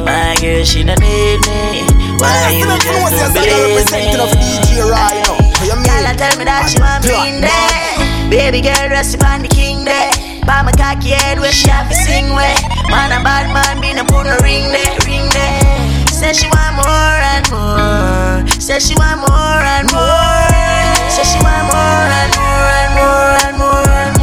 [0.03, 1.87] My girl, she don't need me.
[2.19, 5.42] Why you just don't believe me?
[5.63, 5.79] Girl,
[6.19, 7.95] tell me that she want me in there.
[8.29, 10.11] Baby girl, rest upon the king there.
[10.43, 12.59] By my cocky head where she have to sing where.
[12.91, 15.63] Man a bad man, me no put no ring there, ring there.
[16.11, 18.43] Say she want more and more.
[18.59, 20.51] Say she want more and more.
[21.15, 24.22] Say she want more and more and more and more and more.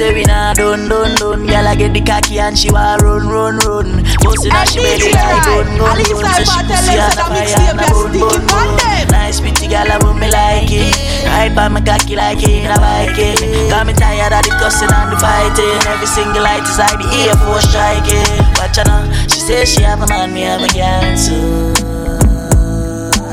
[0.00, 1.46] And the boom, say we nah done done done.
[1.46, 4.04] Girl I get the cocky and she want run run run.
[4.22, 6.24] Bustin' out she belly like gun gun gun.
[6.34, 8.78] Say she pussy on a fire and a bun bun bun.
[9.10, 10.94] Nice pretty girl I want me like it.
[11.26, 13.70] Ride by my cocky like it in a Viking.
[13.70, 15.80] Got me tired of the cussing and the fighting.
[15.90, 18.26] Every single light is like the Air Force striking.
[18.58, 21.74] Watch her now, she says she have a man, me have a girl too.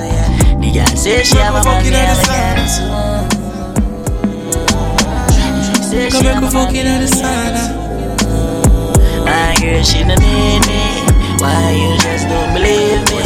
[0.01, 0.59] Yeah.
[0.59, 2.94] The girl says she have a man, me have a girl too.
[6.05, 9.25] She says she have a man, me have a girl too.
[9.25, 11.01] My girl, she don't need me.
[11.41, 13.25] Why you just don't believe me?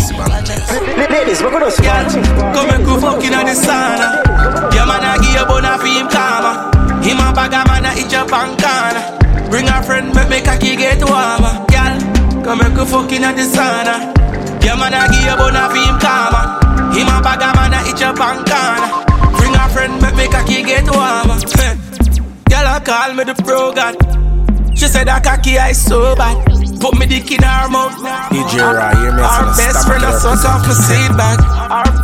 [1.11, 2.07] Ladies, we're gonna start.
[2.55, 4.23] Come and go fucking on the sauna.
[4.71, 6.71] Your man a give you bona for him karma.
[7.03, 9.03] Him a bag a man a itch up and corner.
[9.51, 11.59] Bring a friend, make me cocky get warmer.
[11.67, 11.99] Girl,
[12.47, 14.15] come and go fucking on the sauna.
[14.63, 16.95] Your man a give you bona for him karma.
[16.95, 19.35] Him a bag a man a itch up and corner.
[19.35, 21.43] Bring a friend, make me cocky get warmer.
[22.59, 23.95] Girl, I call me the pro god.
[24.75, 26.43] She said that cocky I so bad.
[26.83, 27.95] Put me dick in her mouth.
[28.27, 30.43] DJ Raw, hear me Our from the best friend a represent.
[30.43, 31.39] suck off my seat back.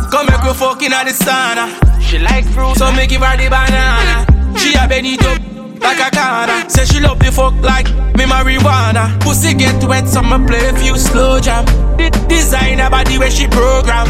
[0.08, 1.68] Come make we fucking at the sauna.
[2.00, 4.24] She like fruit, so me give her the banana.
[4.56, 5.44] She a bend it up
[5.84, 6.64] like a corner.
[6.72, 9.12] Say she love the fuck like me marijuana.
[9.20, 11.68] Pussy get wet, so me play a few slow jam.
[12.00, 14.08] The designer body where she program.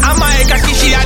[0.00, 1.04] I'm a cocky, she a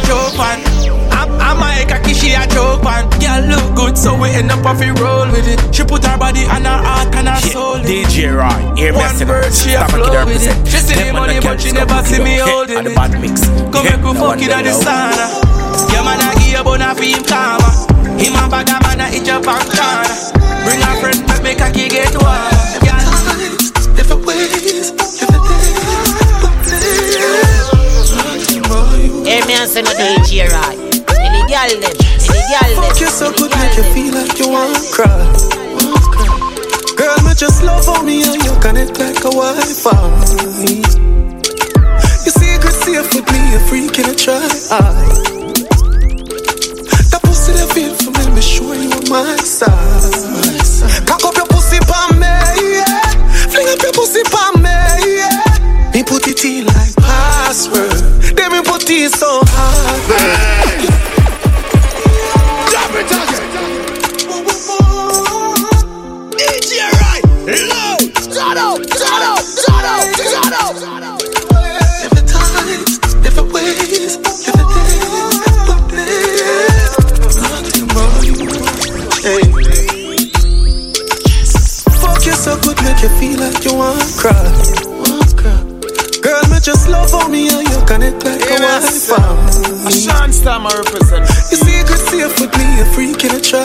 [2.83, 3.03] she a.
[3.23, 5.75] Girl look good, so we end up off we roll with it.
[5.75, 7.77] She put her body and her heart and her soul.
[7.77, 8.07] in it.
[8.09, 10.67] DJ Raw, hear me One say word she a Stomach flow with represent.
[10.67, 10.71] it.
[10.71, 12.91] She see the man money a but can't she never see me Yeah, holding the
[12.91, 12.97] it.
[12.97, 13.47] bad mix.
[13.71, 14.83] Come Yeah, make we no fuck one in them the know.
[14.83, 15.27] sauna.
[15.93, 17.71] Yeah, man, I give you bona for him karma.
[18.19, 20.15] Him a bag a man a itch up and corner.
[20.67, 22.51] Bring a friend, make me cocky get warm.
[23.97, 25.41] Different ways, different
[29.23, 30.77] Hey, me and say no do it here, right?
[31.23, 31.95] Any girl them,
[32.29, 35.27] Fuck you so good, make you feel like you want to cry.
[36.97, 39.91] Girl, me just love how me and you connect like a Wi-Fi.
[39.91, 40.03] Uh.
[42.23, 44.37] Your secret safe with me, a freak in a try.
[44.71, 44.93] Uh.
[47.11, 51.07] That pussy that feel for me, me sure you on my side.
[51.07, 52.27] Cock up your pussy pa me,
[52.77, 53.03] yeah.
[53.51, 54.71] Fling up your pussy pa me,
[55.17, 55.91] yeah.
[55.93, 57.91] Me put it in like password.
[58.37, 60.72] Then me put it so hard.
[67.53, 67.97] Right, low.
[68.33, 71.19] Shut up, shut up, shut up, shut up.
[72.03, 76.93] Different times, different ways, different days, but days.
[77.37, 78.23] Nothing wrong.
[79.23, 79.43] Hey.
[82.01, 84.51] Fuck you so good, make you feel like you want to cry.
[86.23, 89.87] Girl, me just love how me and you connect like a Wi-Fi.
[89.87, 91.27] A Sean Stammer represent.
[91.51, 93.65] You secret safe with me, a freak in a try.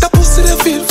[0.00, 0.82] That pussy that feel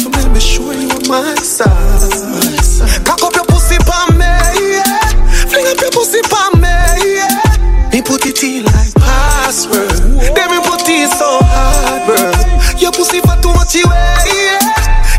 [1.07, 3.05] my side.
[3.05, 5.09] Cock up your pussy pa me, yeah.
[5.49, 6.69] Fling up your pussy pa me,
[7.15, 7.89] yeah.
[7.91, 9.89] Me put it in like password.
[10.35, 12.31] Then me put it so hard, bro.
[12.79, 14.59] Your pussy for too much yeah.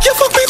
[0.04, 0.45] You fuck me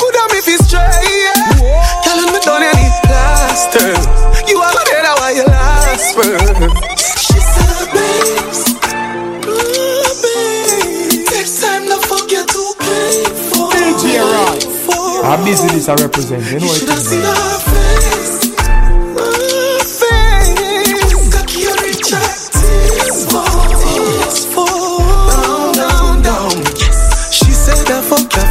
[15.37, 16.45] Our business I represent.
[16.45, 18.47] You know You have it is.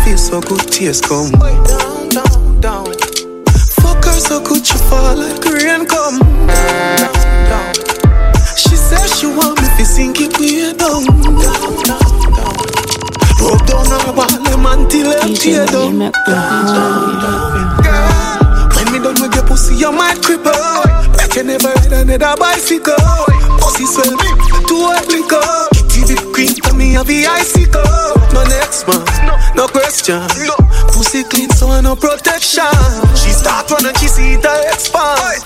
[0.07, 1.31] you so good, tears come.
[1.31, 2.85] Down, down, down.
[3.81, 5.44] Fuck her so good, she fall like
[16.11, 17.81] tear down.
[17.81, 20.53] Girl, when me done with your pussy, you might cripple.
[21.17, 22.95] Make you never ride another bicycle.
[23.59, 24.29] Pussy swell me,
[24.67, 25.41] too hot liquor.
[25.89, 27.81] Kitty whip cream to me, have the icicle.
[28.33, 29.05] No next man,
[29.55, 30.21] no question.
[30.93, 32.65] Pussy clean, so I no protection.
[33.15, 35.44] She start running, she see it expand.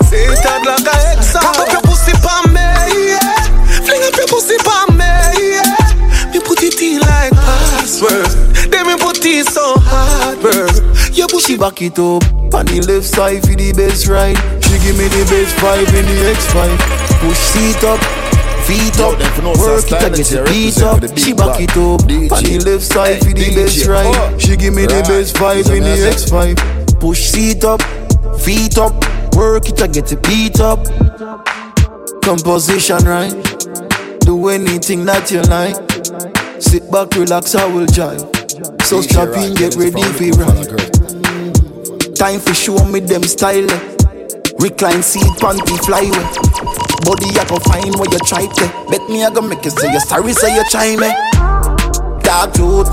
[11.60, 12.24] Back it up.
[12.55, 14.39] On the left side for the best ride.
[14.64, 16.55] She give me the best five in the X5.
[17.20, 17.99] Push seat up,
[18.66, 19.20] feet up,
[19.60, 21.03] work it and get the beat up.
[21.20, 22.01] She back it up.
[22.32, 24.41] On the left side for the best ride.
[24.41, 26.99] She give me the best five in the X5.
[26.99, 27.84] Push seat up,
[28.39, 28.95] feet up,
[29.36, 30.88] work it and get the beat up.
[32.24, 33.36] Composition right.
[34.22, 35.76] Do anything that you like.
[36.62, 38.24] Sit back, relax, I will jive.
[38.84, 40.99] So strap in, get ready for ride.
[42.20, 43.63] Time for show me them style.
[43.72, 43.80] Eh.
[44.59, 46.11] Recline seat, panty flyway.
[46.11, 46.59] Eh.
[47.07, 48.65] Body I go find where you try to.
[48.91, 51.07] Bet me I go make you say you sorry, say you try me.
[52.22, 52.91] Dark truth.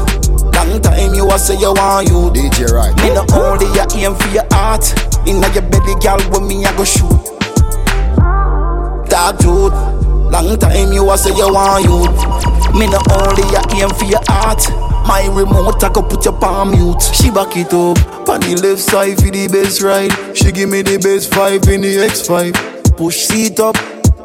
[0.54, 2.30] Long time you a say you want you.
[2.30, 2.94] DJ right.
[3.02, 4.86] Me no only you aim for your heart.
[5.26, 7.10] Inna your belly, girl, when me I go shoot.
[9.10, 9.74] Dark truth.
[10.30, 11.98] Long time you a say you want you.
[12.78, 14.62] Me no only you aim for your heart.
[15.06, 17.00] My remote I go put your palm mute.
[17.14, 18.28] She back it up.
[18.28, 20.10] On the left side for the best ride.
[20.36, 22.96] She give me the best five in the X5.
[22.96, 23.76] Push seat up,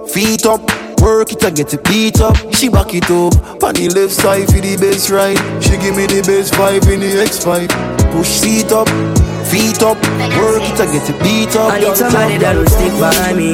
[0.09, 0.61] feet up.
[0.99, 2.35] Work it, I get it beat up.
[2.53, 3.37] She back it up.
[3.61, 5.37] On the left side for the best ride.
[5.61, 7.69] She give me the best five in the X5.
[8.13, 8.89] Push seat up,
[9.53, 10.01] feet up.
[10.41, 11.73] Work it, I get it beat up.
[11.73, 13.53] I need somebody that will stick by me.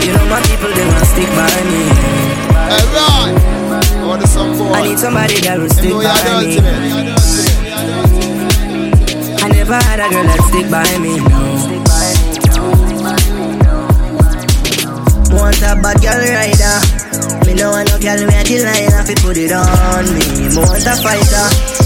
[0.00, 1.84] You know my people, they will stick by me.
[2.56, 3.57] Alright.
[4.08, 4.72] I want some boy.
[4.72, 6.00] I need somebody that will stick by
[6.40, 6.56] me.
[9.36, 11.20] I never had a girl that stick by me.
[11.28, 11.36] No.
[15.36, 16.80] Want a bad girl rider.
[17.44, 20.24] Me no want no girl with the line if you put it on me.
[20.40, 21.77] Me want a fighter.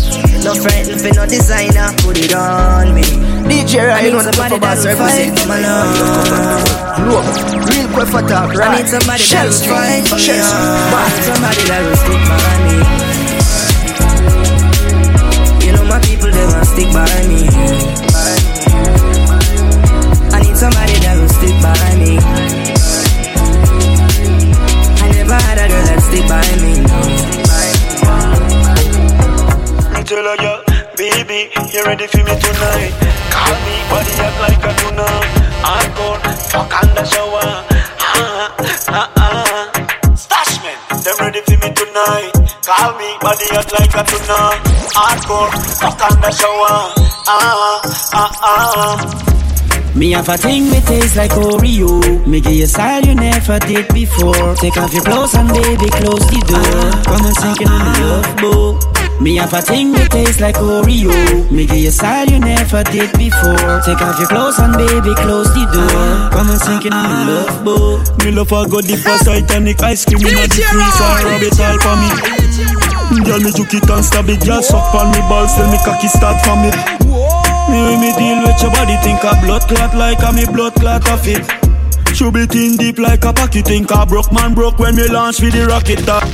[0.42, 3.02] No frightened for no designer, put it on me.
[3.46, 6.66] DJ I Ryan, need know the somebody proper that boss will fight for my love.
[7.06, 7.22] Look,
[7.70, 10.34] real quick for talk, I need somebody Shell that will Street, fight for me.
[10.34, 12.74] I need somebody that will stick by me.
[15.62, 17.46] You know my people, they want stick by me.
[20.26, 22.18] I need somebody that will stick by me.
[24.98, 26.82] I never had a girl that stick by me.
[26.82, 27.41] Me
[30.12, 30.62] tell a girl,
[30.96, 32.92] baby, you ready for me tonight?
[33.32, 35.08] Call me, body up like a tuna.
[35.64, 36.20] Hardcore,
[36.52, 37.48] fuck on the shower.
[38.00, 38.52] Ah,
[38.88, 40.14] ah, ah.
[40.14, 42.32] Stash man, them ready for me tonight.
[42.60, 44.40] Call me, body up like a tuna.
[44.92, 45.50] Hardcore,
[45.80, 46.76] fuck on the shower.
[47.26, 47.80] Ah,
[48.12, 49.18] ah, ah.
[49.94, 52.26] Me have a thing me taste like Oreo.
[52.26, 54.54] Me give you style you never did before.
[54.56, 57.02] Take off your clothes and baby close the door.
[57.04, 58.91] Come and sink in my love boat.
[59.22, 61.14] Me have a thing that taste like Oreo.
[61.46, 63.78] Me give you style you never did before.
[63.86, 66.26] Take off your clothes and baby close the door.
[66.34, 68.02] Come and sink in my love boat.
[68.18, 71.14] Me love a go deep as Titanic ice cream in a the freezer.
[71.22, 72.10] Rub it all for me.
[73.22, 74.42] Girl, me juke it and stab it.
[74.42, 76.74] Girl, suck on me balls till me cocky start from it.
[77.70, 80.74] Me when me deal with your body, think a blood clot like a me blood
[80.74, 81.46] clot of it.
[82.10, 85.38] Should be thin deep like a pocket, think a broke man broke when me launch
[85.38, 86.26] with the rocket top.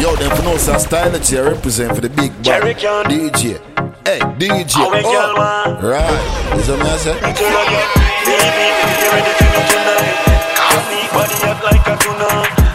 [0.00, 2.62] Yo, them for no style that you represent for the big band.
[3.10, 3.58] DJ.
[4.06, 4.74] Hey, DJ.
[4.78, 6.58] How we girl, Oh, right.
[6.58, 7.14] Is that what I say?
[7.14, 7.86] Me tell a girl,
[8.26, 8.66] baby,
[9.02, 10.16] you ready for me tonight?
[10.58, 12.30] Call me body up like a tuna.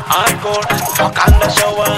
[0.07, 0.63] Hardcore,
[0.95, 1.91] fuck on the shower.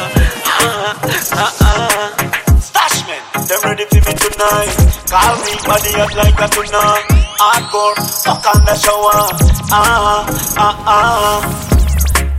[0.45, 0.97] Ah,
[1.37, 2.59] ah, ah.
[2.61, 4.73] Stash man, them ready for me tonight.
[5.09, 6.81] Call me body up like a tuna.
[7.37, 9.29] Hardcore, fuck on the shower.
[9.69, 10.25] Ah,
[10.57, 11.41] ah, ah.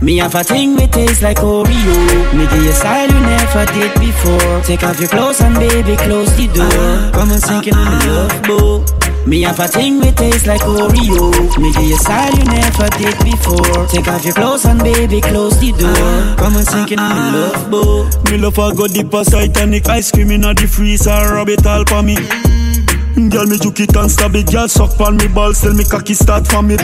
[0.01, 2.33] Me have a thing me taste like Oreo.
[2.33, 4.61] Me give you style you never did before.
[4.63, 6.65] Take off your clothes and baby close the door.
[6.65, 7.11] Uh-huh.
[7.13, 8.09] Come and sink in my uh-huh.
[8.09, 9.27] love boat.
[9.27, 11.29] Me have a thing me taste like Oreo.
[11.61, 13.85] Me give you style you never did before.
[13.93, 15.93] Take off your clothes and baby close the door.
[15.93, 16.35] Uh-huh.
[16.35, 18.31] Come and sink in my love boat.
[18.31, 21.85] Me love a go deep as Titanic ice cream in the freezer, rub it all
[21.85, 22.15] for me.
[22.15, 23.29] Mm.
[23.29, 24.51] Girl, me juke it and stab it.
[24.51, 26.81] Girl, suck on me balls till me cocky start from it.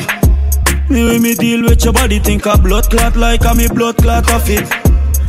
[0.90, 3.98] Me when me deal with your body, think a blood clot like a me blood
[3.98, 4.66] clot of it.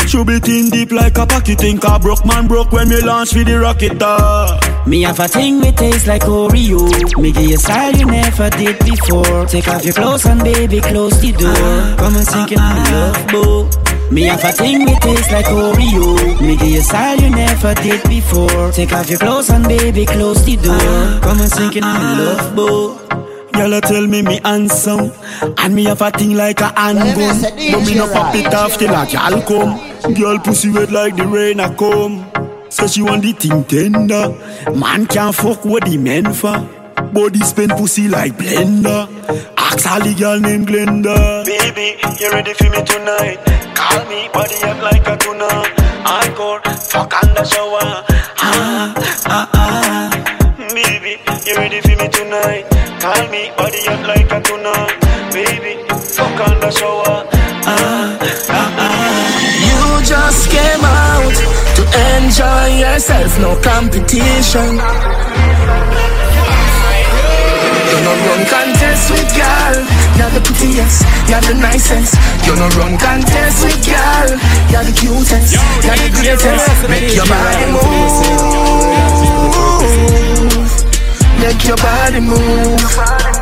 [0.08, 3.34] Should be thin deep like a pocket, think a broke man broke when me launch
[3.34, 3.98] with the rocket.
[4.00, 4.84] Ah.
[4.86, 6.88] Me have a thing me taste like Oreo.
[7.20, 9.46] Me give you style you never did before.
[9.46, 11.96] Take off your clothes and baby close the door.
[11.98, 14.12] Come and sink in my love boat.
[14.12, 16.40] Me have a thing me taste like Oreo.
[16.40, 18.72] Me give you style you never did before.
[18.72, 21.20] Take off your clothes and baby close the door.
[21.20, 23.27] Come and sink in my love boat.
[23.58, 25.10] Girl, you tell me me handsome
[25.58, 27.42] And me have a thing like a handgun.
[27.42, 30.14] But me no pop it off till a gal come.
[30.14, 32.24] Girl pussy wet like the rain a come.
[32.70, 34.28] Say she want the thing tender.
[34.78, 36.56] Man can't fuck what the men for
[37.12, 39.08] Body spend pussy like blender.
[39.56, 41.44] Ask all the girl named Glenda.
[41.44, 43.38] Baby, you ready for me tonight?
[43.74, 45.48] Call me, body up like a tuna.
[46.06, 48.04] Hardcore, fuck on the shower.
[48.40, 48.94] Ah,
[49.26, 50.17] ah, ah.
[50.78, 52.62] Baby, you ready for me tonight?
[53.02, 54.86] Call me, body up like a tuna.
[55.34, 57.26] Baby, fuck on the shower.
[57.66, 58.14] Ah,
[58.46, 59.26] ah, ah.
[59.58, 61.34] You just came out
[61.74, 61.82] to
[62.14, 64.78] enjoy yourself, no competition.
[67.90, 69.82] You're no run contest with girl,
[70.14, 72.14] you're the prettiest, you're the nicest.
[72.46, 74.30] You're no run contest with girl,
[74.70, 76.86] you're the cutest, you're the greatest.
[76.86, 79.18] Make your body move,
[81.40, 83.38] make your body move.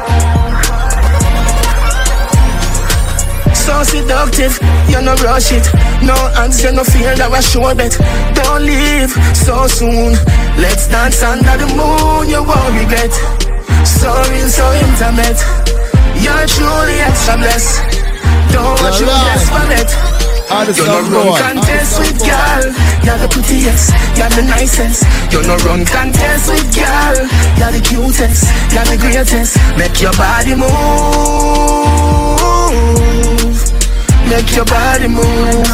[3.67, 4.55] so seductive.
[4.89, 5.67] You no rush it,
[6.03, 7.99] no answer, no fear that was sure bet.
[8.39, 10.15] Don't leave so soon.
[10.57, 12.31] Let's dance under the moon.
[12.31, 13.13] You won't regret.
[13.83, 15.41] So real, so intimate.
[16.23, 17.83] You're truly extra blessed.
[18.55, 20.16] Don't want
[20.51, 20.87] you desperate.
[20.87, 22.63] You no run contest with girl.
[23.05, 25.05] You're the prettiest, you're the nicest.
[25.33, 27.17] You no run contest with girl.
[27.59, 29.57] You're the cutest, you're the greatest.
[29.77, 30.71] Make your body move.
[34.29, 35.67] Make your body move.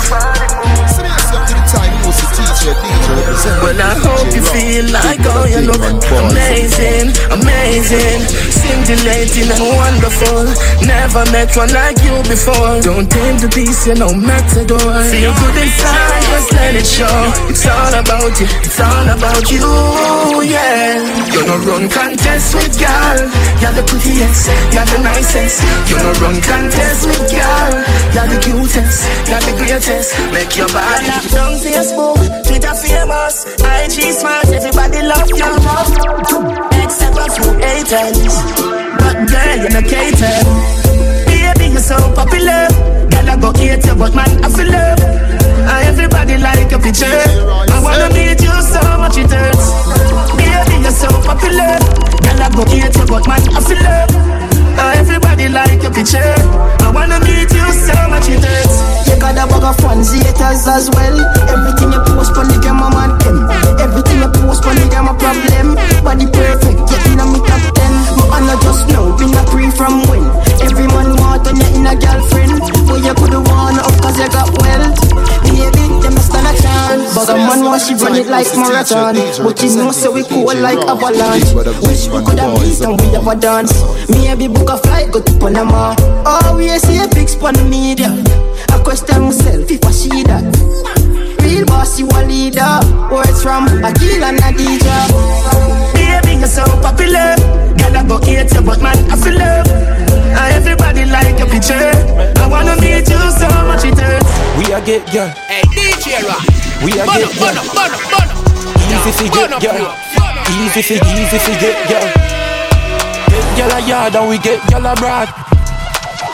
[2.62, 8.20] Well, I hope you feel like, oh, you look amazing, amazing,
[8.52, 10.46] scintillating and wonderful.
[10.86, 12.78] Never met one like you before.
[12.84, 14.78] Don't tame the beast, you know, matador.
[15.10, 17.18] Feel good inside, just let it show.
[17.48, 19.64] It's all about you, it's all about you,
[20.46, 21.00] yeah.
[21.32, 23.26] You're no run contest with girl,
[23.58, 25.64] you're the prettiest, you're the nicest.
[25.88, 27.72] You're no run contest with girl,
[28.14, 30.14] you're the cutest, you're the greatest.
[30.30, 31.10] Make your body.
[31.62, 35.46] Facebook, Twitter famous, IG smart, everybody love you.
[36.82, 38.34] Except a few haters,
[38.98, 40.46] but girl you're not catered.
[41.26, 42.66] Baby you're so popular,
[43.14, 44.98] girl I go hate you, but man I feel love.
[44.98, 47.06] And everybody like your picture.
[47.06, 49.70] I wanna meet you so much it hurts.
[50.34, 51.78] Baby you're so popular,
[52.26, 54.51] girl I go hate you, but man I feel love.
[54.78, 56.22] And everybody like your picture.
[56.82, 58.76] I wanna meet you so much it hurts.
[59.08, 61.16] You got a bag of fans, haters as well.
[61.48, 63.48] Everything you post on the game, I'm on them.
[63.78, 65.76] Everything you post on the game, a problem.
[66.04, 67.92] Body perfect, getting on me top ten.
[68.16, 70.24] But I not just know, been a pre from when.
[70.64, 72.60] Every man want on you in a girlfriend.
[72.88, 75.31] But you could've won up cause you got wealth.
[75.62, 77.14] Baby, them stand a chance.
[77.14, 79.14] But a man want she run it like marathon.
[79.14, 81.54] But you know, so we cool like avalanche.
[81.86, 83.70] Wish we coulda beat and we have a dance.
[84.10, 85.94] Maybe book a flight, go to Panama.
[86.26, 88.10] Oh, we see a big spot on the media.
[88.70, 90.42] I question myself if I see that.
[91.42, 92.80] Real boss, you a leader.
[93.10, 94.96] Words from Akil and Adija.
[95.94, 97.36] Baby, you're so popular.
[97.78, 99.66] Girl, I go hate you, but man, I feel love.
[99.68, 101.92] And everybody like your picture.
[102.40, 104.41] I wanna meet you so much it hurts.
[104.62, 105.26] We a get girl.
[105.50, 106.38] Hey, DJ Rock.
[106.86, 107.58] We a get girl.
[108.78, 109.90] Easy fi get girl.
[110.54, 112.06] Easy fi, easy fi get girl.
[113.26, 115.26] Get girl a yard and we get girl abroad.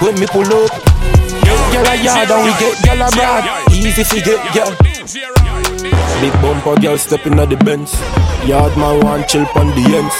[0.03, 0.68] When me pull up.
[1.41, 3.72] Get girl a yard and we get girl abroad.
[3.72, 4.76] Easy fi get girl.
[6.20, 7.95] Big bumper girl stepping at the Benz.
[8.47, 10.16] Yard man want chill on the ends.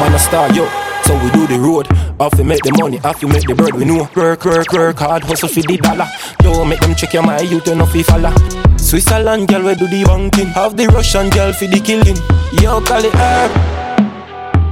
[0.00, 0.81] Man a star yo.
[1.04, 1.86] So we do the road,
[2.20, 3.74] have to make the money, have to make the bread.
[3.74, 6.08] We know work, work, work hard, hustle for the dollar.
[6.38, 8.32] Don't make them check your youth, you know fi follow.
[8.76, 12.16] Switzerland girl we do the banking, have the Russian girl for the killing.
[12.62, 13.50] Yo call it herb.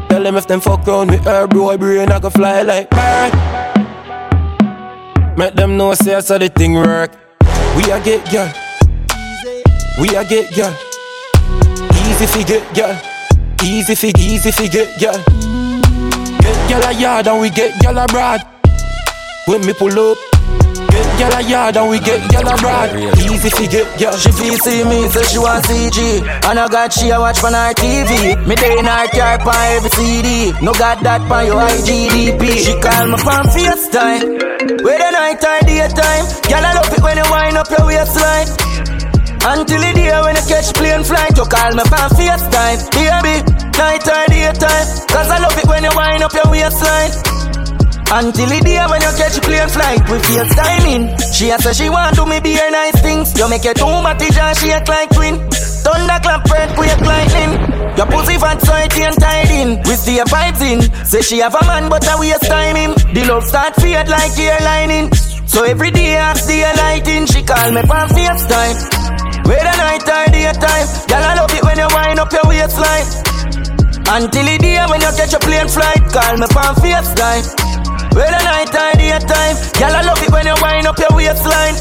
[0.09, 3.33] Tell them if them fuck round with herb, boy brain I go fly like bird.
[5.37, 7.13] Make them know say I saw the thing work.
[7.77, 8.53] We a get girl,
[10.01, 10.75] we a get girl.
[12.07, 12.97] Easy fi get girl,
[13.65, 15.60] easy fi, easy fi get girl.
[16.71, 18.47] Girl a yard and we get girl abroad.
[19.47, 20.19] When me pull up,
[20.87, 22.95] get girl a yard and we get girl abroad.
[23.19, 24.17] Easy to get girl.
[24.17, 27.55] She feel see me, say she want CG And I got she a watch on
[27.55, 31.59] her TV Me day in her car on every CD No got that on your
[31.59, 37.17] IGDP She call me from FaceTime Whether night or daytime Girl I love it when
[37.17, 38.47] you wind up your waistline
[39.45, 42.81] until the day when you catch plane flight, you call me from FaceTime.
[42.93, 43.35] Baby,
[43.79, 44.87] night or daytime.
[45.09, 47.13] Cause I love it when you wind up your waistline.
[48.11, 51.03] Until the day when you catch plane flight, we FaceTiming.
[51.33, 53.33] She a say she want to me be her nice things.
[53.39, 55.41] You make your two body and she act like twin.
[55.81, 57.57] Thunderclap red quick lightning.
[57.97, 59.69] Your pussy fat it ain't tied in.
[59.89, 60.81] We see a vibes in.
[61.07, 62.93] Say she have a man but I waste time him.
[63.15, 65.13] The love start fade like hair lining.
[65.47, 69.00] So every day I see the lighting, she call me from FaceTime.
[69.47, 73.07] Whether night or daytime, girl I love it when you wind up your waistline.
[74.11, 77.45] Until the day when you catch a plane flight, call me from FaceTime.
[78.15, 81.75] Whether night or daytime, girl I love it when you wind up your waistline.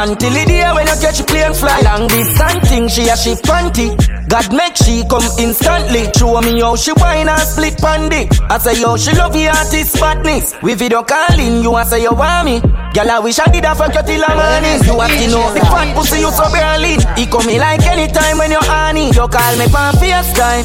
[0.00, 3.36] Until the day when you catch a plane fly Long distance thing, she a she
[3.44, 3.92] panty.
[4.32, 6.08] God make she come instantly.
[6.16, 8.24] Show me how she whine and split pandy.
[8.48, 12.16] I say yo, she love the artist fatness We video calling you, I say you
[12.16, 12.60] want me?
[12.96, 15.52] Girl, I wish I did a fuck you till I'm morning You have to know
[15.52, 16.96] the fat pussy you so barely.
[17.20, 19.12] He come me like anytime when you're honey.
[19.12, 20.64] You call me for FaceTime.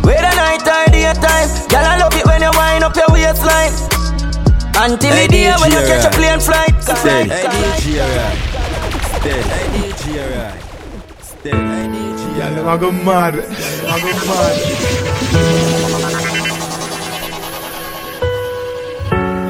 [0.00, 3.76] Wait a night or daytime Girl, I love it when you wind up your waistline.
[4.74, 6.72] Until the day when you catch a plane flight.
[7.04, 8.61] Hey,
[9.22, 9.30] DJ, alright.
[9.30, 9.42] Stay.
[9.42, 10.60] Hey, DJ, alright.
[11.20, 11.50] Stay.
[11.50, 12.22] Hey, DJ.
[12.38, 13.34] Yeah, them a go mad.
[13.34, 14.56] I go mad.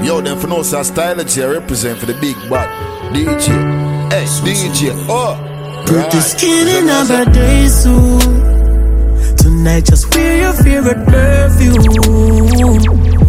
[0.05, 2.69] Yo, them for no say stylish here represent for the big bad
[3.15, 3.47] DJ.
[4.13, 4.93] Hey, DJ.
[5.09, 5.37] Oh.
[5.87, 8.23] Pretty skin in a day suit.
[9.39, 11.83] Tonight, just wear your favorite perfume.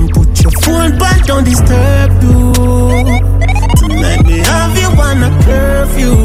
[0.09, 2.53] Put your phone back, don't disturb you.
[3.77, 6.15] Tonight, me have you on a curfew.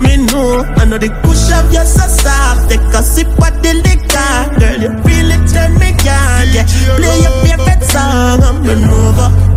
[0.00, 2.68] Me know, I know the push of your so soft.
[2.70, 4.60] Take a sip of the liquor.
[4.60, 6.46] Girl, you really turn me on.
[6.52, 6.66] Yeah,
[6.96, 8.42] play your favorite song.
[8.42, 9.56] I'm over.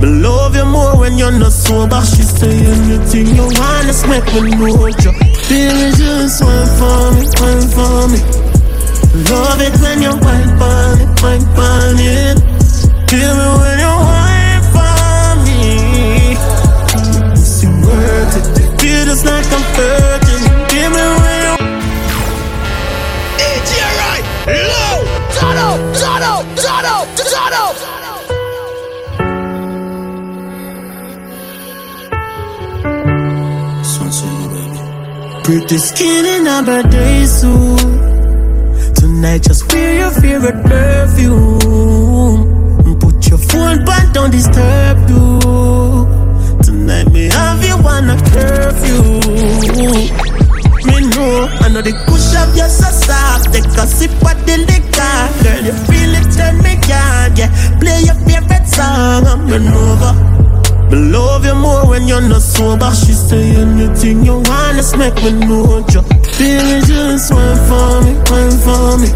[0.00, 2.00] Me love you more when you're not sober.
[2.02, 5.12] She say anything you want, let's make me know you.
[5.48, 8.20] Baby, just one for me, one for me.
[9.28, 12.38] Love it when you wine on it, wine on it.
[13.10, 13.89] Feel me when you
[19.24, 19.26] it.
[19.26, 20.42] Feel just like I'm virgin.
[20.68, 21.06] Give me.
[23.38, 24.96] DJ right, low,
[25.36, 27.76] turn up, turn up, turn up, turn up.
[35.44, 37.80] Pretty skin in a birthday suit.
[38.94, 42.40] Tonight, just wear your favorite perfume.
[42.86, 45.40] And put your phone back, don't disturb you.
[46.62, 49.20] Tonight, me have you on a curfew.
[50.86, 53.52] Me know, I know the push of your so soft.
[53.52, 55.16] Take a sip of the liquor.
[55.44, 57.36] Girl, you feel it, turn me on.
[57.36, 59.26] Yeah, play your favorite song.
[59.26, 60.12] I'm over.
[60.90, 62.90] Me love you more when you're not sober.
[62.90, 66.02] She say anything you want, let's make me know you.
[66.38, 69.08] Baby, just one for me, one for me.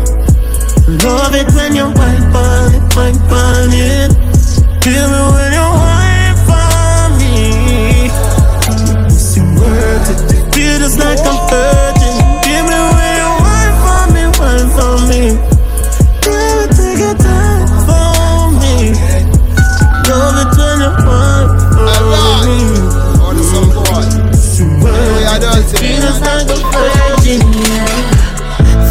[1.03, 4.13] Love it when you wine on it, wine on it.
[4.85, 5.74] Feel me when you
[10.85, 12.13] just like I'm virgin.
[12.45, 15.23] Give me when you wine for me, wine for me.
[16.21, 18.93] Baby, take your time for me.
[20.05, 22.59] Love it when you wine for me.
[25.73, 27.41] Feel just like I'm virgin.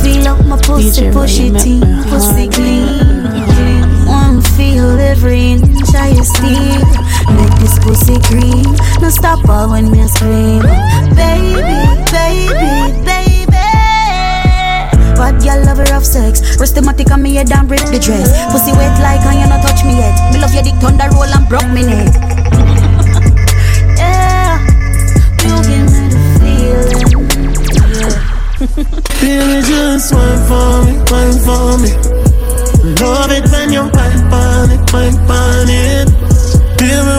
[0.02, 2.86] Feel up my pussy, push it in, pussy clean.
[4.08, 6.82] Wanna feel every inch of your steel.
[7.38, 7.53] Make this
[7.84, 8.64] pussy cream.
[9.02, 10.64] No stop all when you scream.
[11.14, 11.60] Baby,
[12.10, 13.44] baby, baby.
[15.20, 16.42] Bad girl lover of sex.
[16.58, 18.32] Restematic on me head and break the dress.
[18.52, 20.16] Pussy wet like and you not touch me yet.
[20.34, 22.14] Me love your dick thunder roll and broke me neck.
[24.00, 24.58] yeah,
[25.44, 27.12] you give me the feeling.
[27.94, 28.34] Yeah.
[29.22, 31.92] Baby, just wine for me, wine for me.
[33.00, 36.08] Love it when you wine on it, wine on it.
[36.80, 37.13] Baby,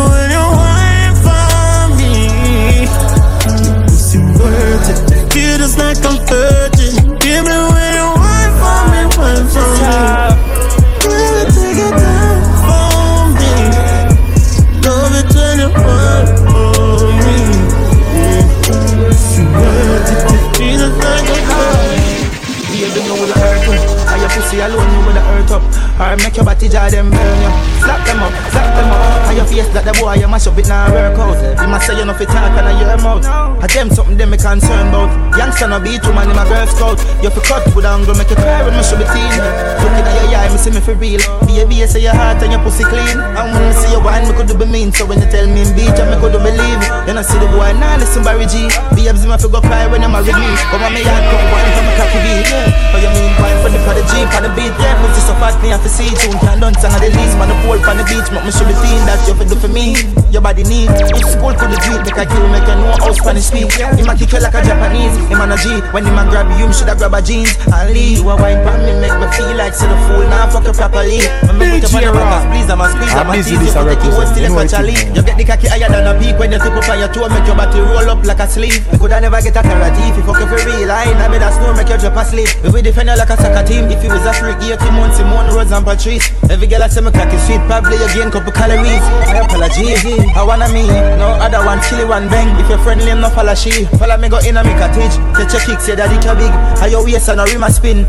[26.04, 27.52] Or make your body jar them burn you.
[27.80, 29.24] Slap them up, slap them up.
[29.24, 31.40] Are your face that the boy you mash up it now work out.
[31.62, 31.83] You must
[32.20, 33.26] you know talk and I hear mouth.
[33.62, 35.10] I them something them me concerned about.
[35.38, 36.98] Youngster no beat woman in my girl scout.
[37.24, 39.34] You fi cut with angle, make you cry when me should be teen.
[39.80, 41.22] Looking at your eye, me see me for real.
[41.48, 43.18] Baby, you say your heart and your pussy clean.
[43.18, 44.92] And when me see you wine, me could do be mean.
[44.92, 46.82] So when you tell me in beach, I me could do believe.
[47.08, 48.68] You know see the boy, nah listen Barry G.
[48.94, 50.48] Babes, me fi go cry when you marry me.
[50.70, 52.46] On me yard, come wine from a cocky beat.
[52.94, 54.70] Oh you mean wine for the for the Jeep on the beat?
[54.76, 56.36] Yeah, pussy so fat me have to see tune.
[56.44, 57.48] Can't dance on the least, man.
[57.50, 59.72] The pole on the beach, make me show the teen that you fi do for
[59.72, 59.96] me.
[60.28, 60.92] Your body need.
[60.92, 63.72] If school could the dream, make a kill, make you know how Spanish speak.
[63.72, 65.16] Him a kick you like a Japanese.
[65.26, 65.80] Him on a G.
[65.90, 68.20] When him a grab you, him shoulda grab a jeans and leave.
[68.20, 70.76] You a wine pan me, make me feel like say the fool now fuck you
[70.76, 71.24] properly.
[71.48, 73.50] When me put you on the back, please I'm a squeeze, I'm a tease.
[73.50, 74.74] You put the key, still a catch
[75.16, 77.28] You get the cocky higher than a peak when you tip up on your toe,
[77.32, 78.84] make your body roll up like a sleeve.
[78.92, 80.90] We coulda never get a karate if you fuck you for real.
[80.92, 82.48] I ain't be that snow, make you drop asleep.
[82.60, 83.88] If we will defend you like a soccer team.
[83.88, 86.28] If you was a freak, you two months, Simone Rhodes and Patrice.
[86.50, 89.04] Every girl I say me cocky sweet, probably you gain couple calories.
[89.30, 89.94] My apology,
[90.34, 90.86] I wanna me,
[91.18, 92.48] no other one, chilly one bang.
[92.60, 93.84] If you're friendly, I'm not follow she.
[93.98, 95.14] Follow me go in a me cottage,
[95.52, 96.50] your kicks, your daddy too big.
[96.78, 98.02] How your waist and a rim a spin.
[98.02, 98.06] No,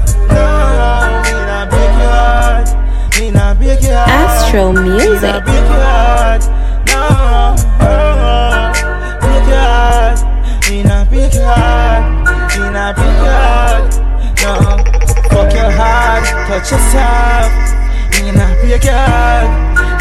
[1.22, 1.32] me
[1.70, 2.68] break your heart.
[3.20, 4.10] Me break your heart.
[4.10, 5.34] Astro music.
[5.34, 6.44] Me break your heart.
[6.90, 7.56] No,
[9.22, 10.20] break your heart.
[10.70, 10.78] Me
[11.10, 12.06] break your heart.
[12.57, 12.66] Me
[12.98, 13.91] break your heart.
[14.41, 14.52] No,
[15.30, 16.26] fuck your heart.
[16.48, 17.52] Touch yourself.
[18.14, 18.32] Me
[18.62, 19.49] break your heart.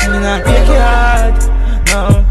[0.09, 1.39] Me break your heart.
[1.93, 2.25] No,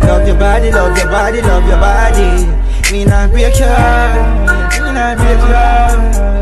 [0.00, 2.46] love your body, love your body, love your body.
[2.92, 4.72] Me not break your heart.
[4.80, 6.35] Me nah break your heart.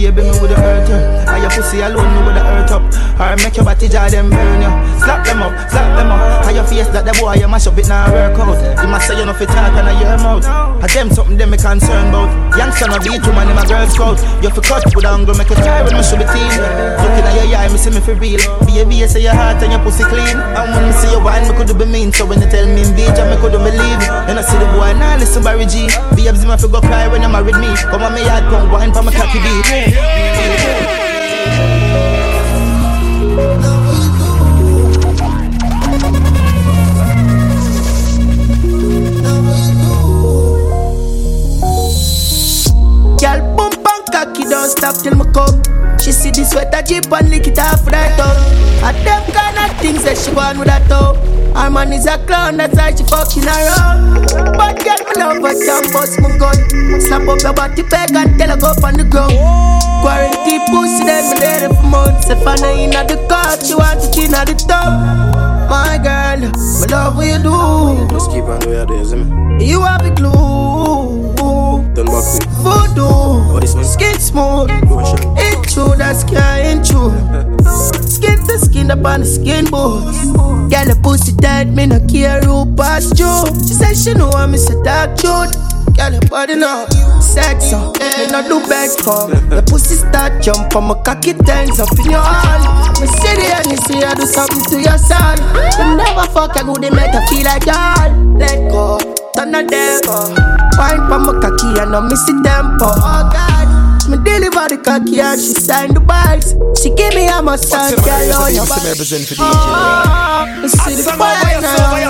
[0.00, 0.96] Baby, me with the hurt you.
[0.96, 2.80] And your pussy alone, me with the hurt up.
[3.20, 4.72] Or make your body jar them burn you.
[4.96, 6.40] Slap them up, slap them up.
[6.48, 8.56] And your face that the boy you mash up it now work out.
[8.80, 10.48] You must say you know fit talk and I hear mouth.
[10.80, 12.32] And them something them me concerned about.
[12.56, 14.16] Youngster no beat you man in my girl scout.
[14.40, 16.48] You fi cut with angle, make you cry when me should be teen.
[16.48, 18.40] Looking at your eye, me see me for real.
[18.64, 20.40] Baby, you say your heart and your pussy clean.
[20.56, 22.08] And when me see your wine, me could be mean.
[22.08, 24.00] So when you tell me in beach, I me could believe.
[24.26, 25.92] You know see the boy now listen Barry G.
[26.16, 27.68] Babes, me fi go cry when you married me.
[27.92, 29.89] Come on me yard, come wine for my cocky beat.
[44.80, 45.59] Stop till me come.
[46.00, 48.36] She see the sweater jeep and lick it off right up.
[48.80, 51.12] And them kind of things that she want with her toe.
[51.52, 54.24] Her man is a clown, that's why she fucking around.
[54.56, 56.56] But girl, me love her, can't bust my gun.
[57.04, 59.36] Slap up your body peg and tell her go on the ground.
[60.00, 62.30] Quarantine pussy, then me it for months.
[62.32, 64.88] If I know in the car, she want to clean at the top.
[65.68, 68.08] My girl, me love what you do.
[68.08, 69.68] Just keep on there, see me.
[69.68, 70.99] You have the glue.
[72.04, 72.46] Back with.
[72.64, 73.52] Voodoo.
[73.52, 74.70] What is my Skin smooth.
[75.70, 77.14] True, that's sky true.
[78.10, 80.18] Skin to skin up on the skin boots.
[80.66, 83.30] Girl, the pussy tight, me no care who pass you.
[83.62, 84.82] She said she know I'm Mr.
[84.82, 85.54] Dark Truth.
[85.94, 86.86] Girl, your body now,
[87.20, 87.94] sex up.
[88.00, 89.30] Me no do beg for.
[89.30, 92.66] The pussy start jump on my cocky turns up in your hand.
[92.98, 95.38] Me see the and you see I do something to your son.
[95.78, 98.10] You never fuck a good, they make her feel like y'all.
[98.34, 98.98] Let go,
[99.36, 100.59] turn the devil.
[100.80, 102.88] Wine for my cocky and I miss the tempo.
[102.88, 103.68] Oh God.
[104.08, 106.56] Me deliver the cocky and she signed the bags.
[106.80, 108.96] She give me a massage, girl, on your back.
[109.36, 112.00] Oh, me see the fire eh, now.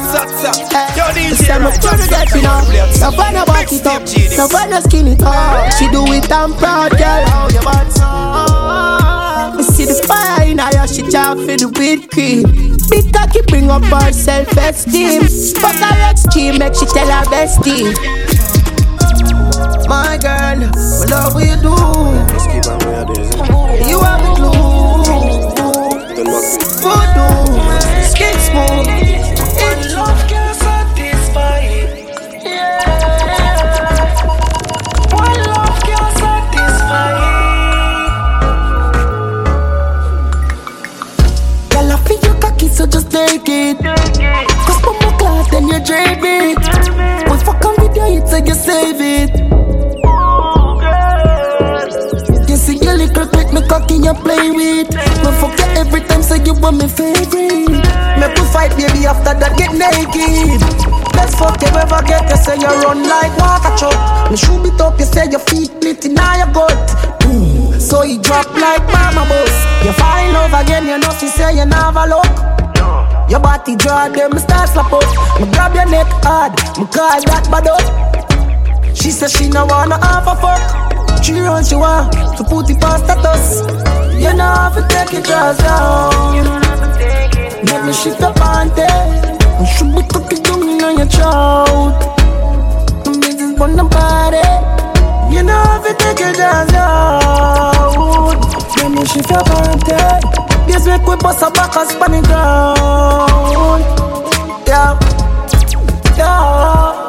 [0.70, 2.62] Hey, It's time to get it up.
[3.02, 4.06] No fun about it up.
[4.06, 5.72] To skin it up.
[5.74, 7.26] She do it, I'm proud, girl.
[7.26, 7.66] How your?
[8.06, 12.47] Oh, Me see the fire in her, she chop for the whipped cream.
[12.88, 15.22] Big cocky bring up her self-esteem.
[15.59, 18.40] Fuck her extreme, make she tell her bestie.
[19.91, 20.67] My girl, me
[21.11, 21.75] love what you do.
[22.33, 23.47] Just keep on where there, see me.
[23.91, 25.03] You have the glue.
[25.03, 25.27] Done
[25.57, 26.47] back with.
[26.79, 27.27] Voodoo,
[28.07, 28.87] skin smooth.
[29.59, 31.59] One love can satisfy.
[35.11, 37.11] One love can satisfy.
[41.71, 43.79] Girl, I feel your cocky, so just take it.
[43.83, 46.59] Cause put my class, then you drape it.
[47.27, 49.40] But fuck on video, it so you save it.
[53.91, 54.89] Cocky you play with.
[54.95, 57.69] Me you every time, say you want me favorite.
[58.19, 60.61] Make we fight, baby, after that get naked.
[61.12, 64.31] Best fuck you ever get, you say you run like water truck.
[64.31, 66.89] Me shoot it up, you say your feet split in your gut.
[67.27, 67.81] Mm.
[67.81, 69.57] So you drop like mama boss.
[69.85, 72.31] You fall in love again, you know she say you never look.
[73.31, 75.07] Your body draw them, me start slap up.
[75.41, 78.97] Me grab your neck hard, me call that bad up.
[78.97, 80.90] She say she no wanna have a fuck.
[81.22, 83.60] She run, she want to put it past status.
[84.16, 86.44] You know have to take your drawers down.
[87.66, 91.92] Let me shift up on And should be cooking down on your throat.
[93.05, 94.38] The business on the body.
[95.34, 98.40] You know have to take your drawers down.
[98.76, 99.78] Let me shift up on
[100.66, 103.84] This week we bust a back us on the ground.
[104.66, 104.98] Yeah,
[106.16, 107.06] yeah.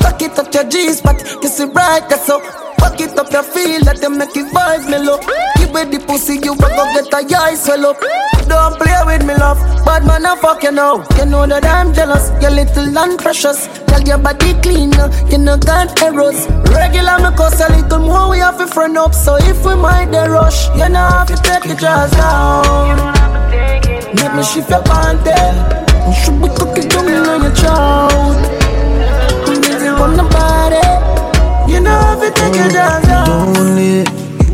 [0.00, 2.40] Cock it up your G spot, you see right, that's so.
[2.82, 5.22] Back it up, you feel that you make it vibe me look.
[5.54, 8.02] Give me the pussy, you go go get a eye swell up.
[8.50, 9.62] Don't play with me, love.
[9.86, 11.06] Bad man, I fuck you know.
[11.16, 12.34] You know that I'm jealous.
[12.42, 13.68] You're little and precious.
[13.86, 16.50] Tell your body clean, uh, you know got errors.
[16.74, 18.30] Regular, me cause a little more.
[18.30, 19.14] We have to front up.
[19.14, 22.98] So if we mind the rush, you know have to take the jaws down.
[24.18, 25.38] Make me shift your panty.
[26.10, 28.36] You should be cooking jungle on your child.
[29.46, 30.91] Busy on the body.
[31.82, 33.26] You know have to take your jaws down.
[33.26, 34.06] Don't it.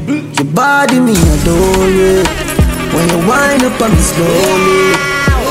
[0.09, 2.25] Your body me adore it.
[2.97, 4.97] When you wind up on me slowly.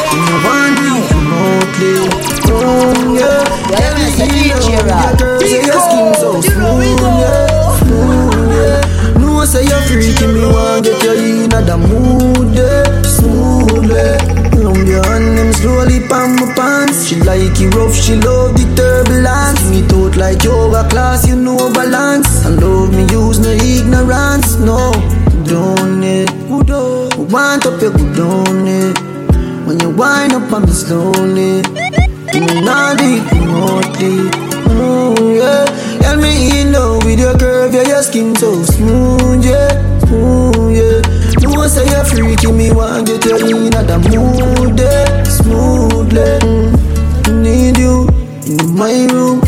[0.10, 2.10] When you wind it remotely.
[2.50, 3.46] Oh yeah.
[3.70, 4.58] Yeah, me see you.
[4.74, 6.98] Your girl say your skin so smooth.
[7.22, 7.78] Yeah.
[7.78, 8.58] Smooth.
[8.58, 9.22] Yeah.
[9.22, 12.56] No say you're freaky me want get you in the mood.
[12.58, 13.02] Yeah.
[13.04, 14.18] Smoothly.
[14.18, 14.37] Round
[15.06, 17.08] hand them slowly pan my pants.
[17.08, 19.62] She like it rough, she love the turbulence.
[19.70, 22.46] Me out like yoga class, you know balance.
[22.46, 24.92] And love me use no ignorance, no.
[25.46, 26.30] Don't it,
[27.32, 28.98] want up your good on it.
[29.66, 31.62] When you wind up me slowly,
[32.34, 34.18] know not deep, remotely.
[34.68, 35.66] Mm, yeah,
[36.02, 40.57] tell me in love with your curve, yeah, your skin so smooth, yeah, smooth,
[41.68, 46.24] Say you're freaky, me want get you in the mood, yeah, smoothly.
[46.42, 48.08] Mm, need you
[48.48, 49.44] in my room,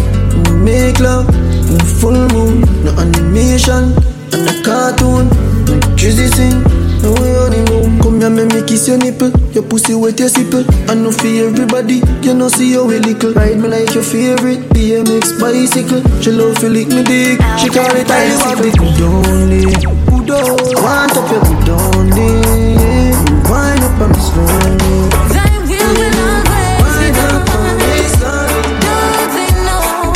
[0.61, 1.29] make love
[1.71, 3.95] in full moon, no animation,
[4.35, 5.29] and a cartoon,
[5.65, 6.61] no juicy sing.
[7.01, 9.31] No honeymoon, come here, make me kiss your nipple.
[9.55, 10.67] Your pussy wet, your sipple.
[10.89, 13.33] I know for everybody, you know see your way little.
[13.33, 16.03] Ride me like your favorite BMX bicycle.
[16.21, 17.39] She love to lick me dick.
[17.57, 20.75] She call it I have the on.
[20.83, 22.31] Want up your good only.
[23.49, 24.93] Wind up on me slowly.
[25.69, 27.43] Will always be done.
[28.85, 30.13] Don't they know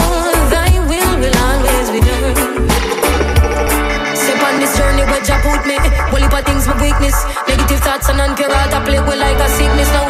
[0.54, 2.42] thy will will be done?
[4.44, 5.78] On this journey where Jah put me.
[6.34, 7.14] Of things my weakness.
[7.48, 9.90] Negative thoughts and heart I play with like a sickness.
[9.94, 10.03] Now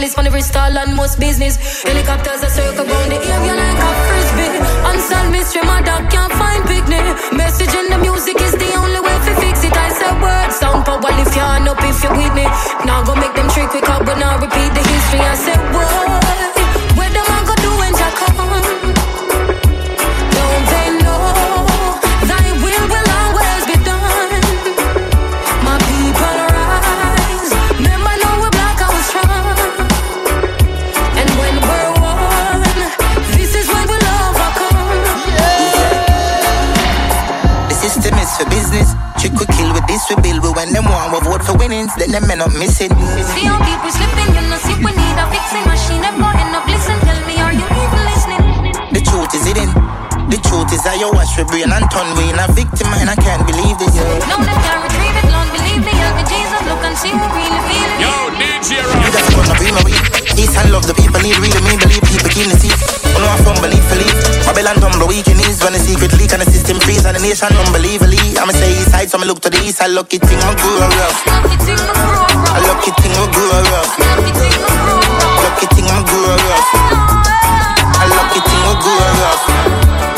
[0.00, 1.82] list on every stall and most business.
[1.82, 4.50] Helicopters a circle round the area like a frisbee.
[4.90, 7.04] Unsolved mystery, my dog can't find picnic.
[7.32, 9.76] Message in the music is the only way to fix it.
[9.76, 12.44] I said words, sound power lift your hand up if you're with me.
[12.84, 15.20] Now go make them trick quick up, but now repeat the history.
[15.20, 16.63] I said what?
[41.94, 42.12] For winnings.
[42.12, 42.90] Then them men up missing.
[42.90, 46.02] See how people slipping, you know, see we need a fixing machine.
[46.02, 46.98] Them go end up listen.
[47.00, 48.42] Tell me, are you even listening?
[48.92, 49.70] The truth is hidden.
[50.30, 53.16] The truth is I wash your brain and turn we in a victim and I
[53.16, 53.94] can't believe this.
[54.26, 55.26] No, them can't retrieve it.
[55.30, 56.60] Lord, believe me, help me, Jesus.
[56.64, 58.00] Look and see who really feeling.
[58.02, 59.98] Yo, DJ You just wanna be my way.
[60.34, 62.72] Peace and love the people need really me believe people keen to see.
[63.14, 64.23] Only one from belief believe.
[64.54, 67.20] Babylon tumble weak in ease when the secret leak and the system freeze and the
[67.20, 68.38] nation unbelievably.
[68.38, 69.82] I'ma say east side, so I'ma look to the east.
[69.82, 71.26] I lucky thing my grow rough.
[71.26, 73.98] I lucky thing my grow rough.
[75.42, 76.70] Lucky thing my grow rough.
[77.98, 80.13] I lucky thing my grow rough.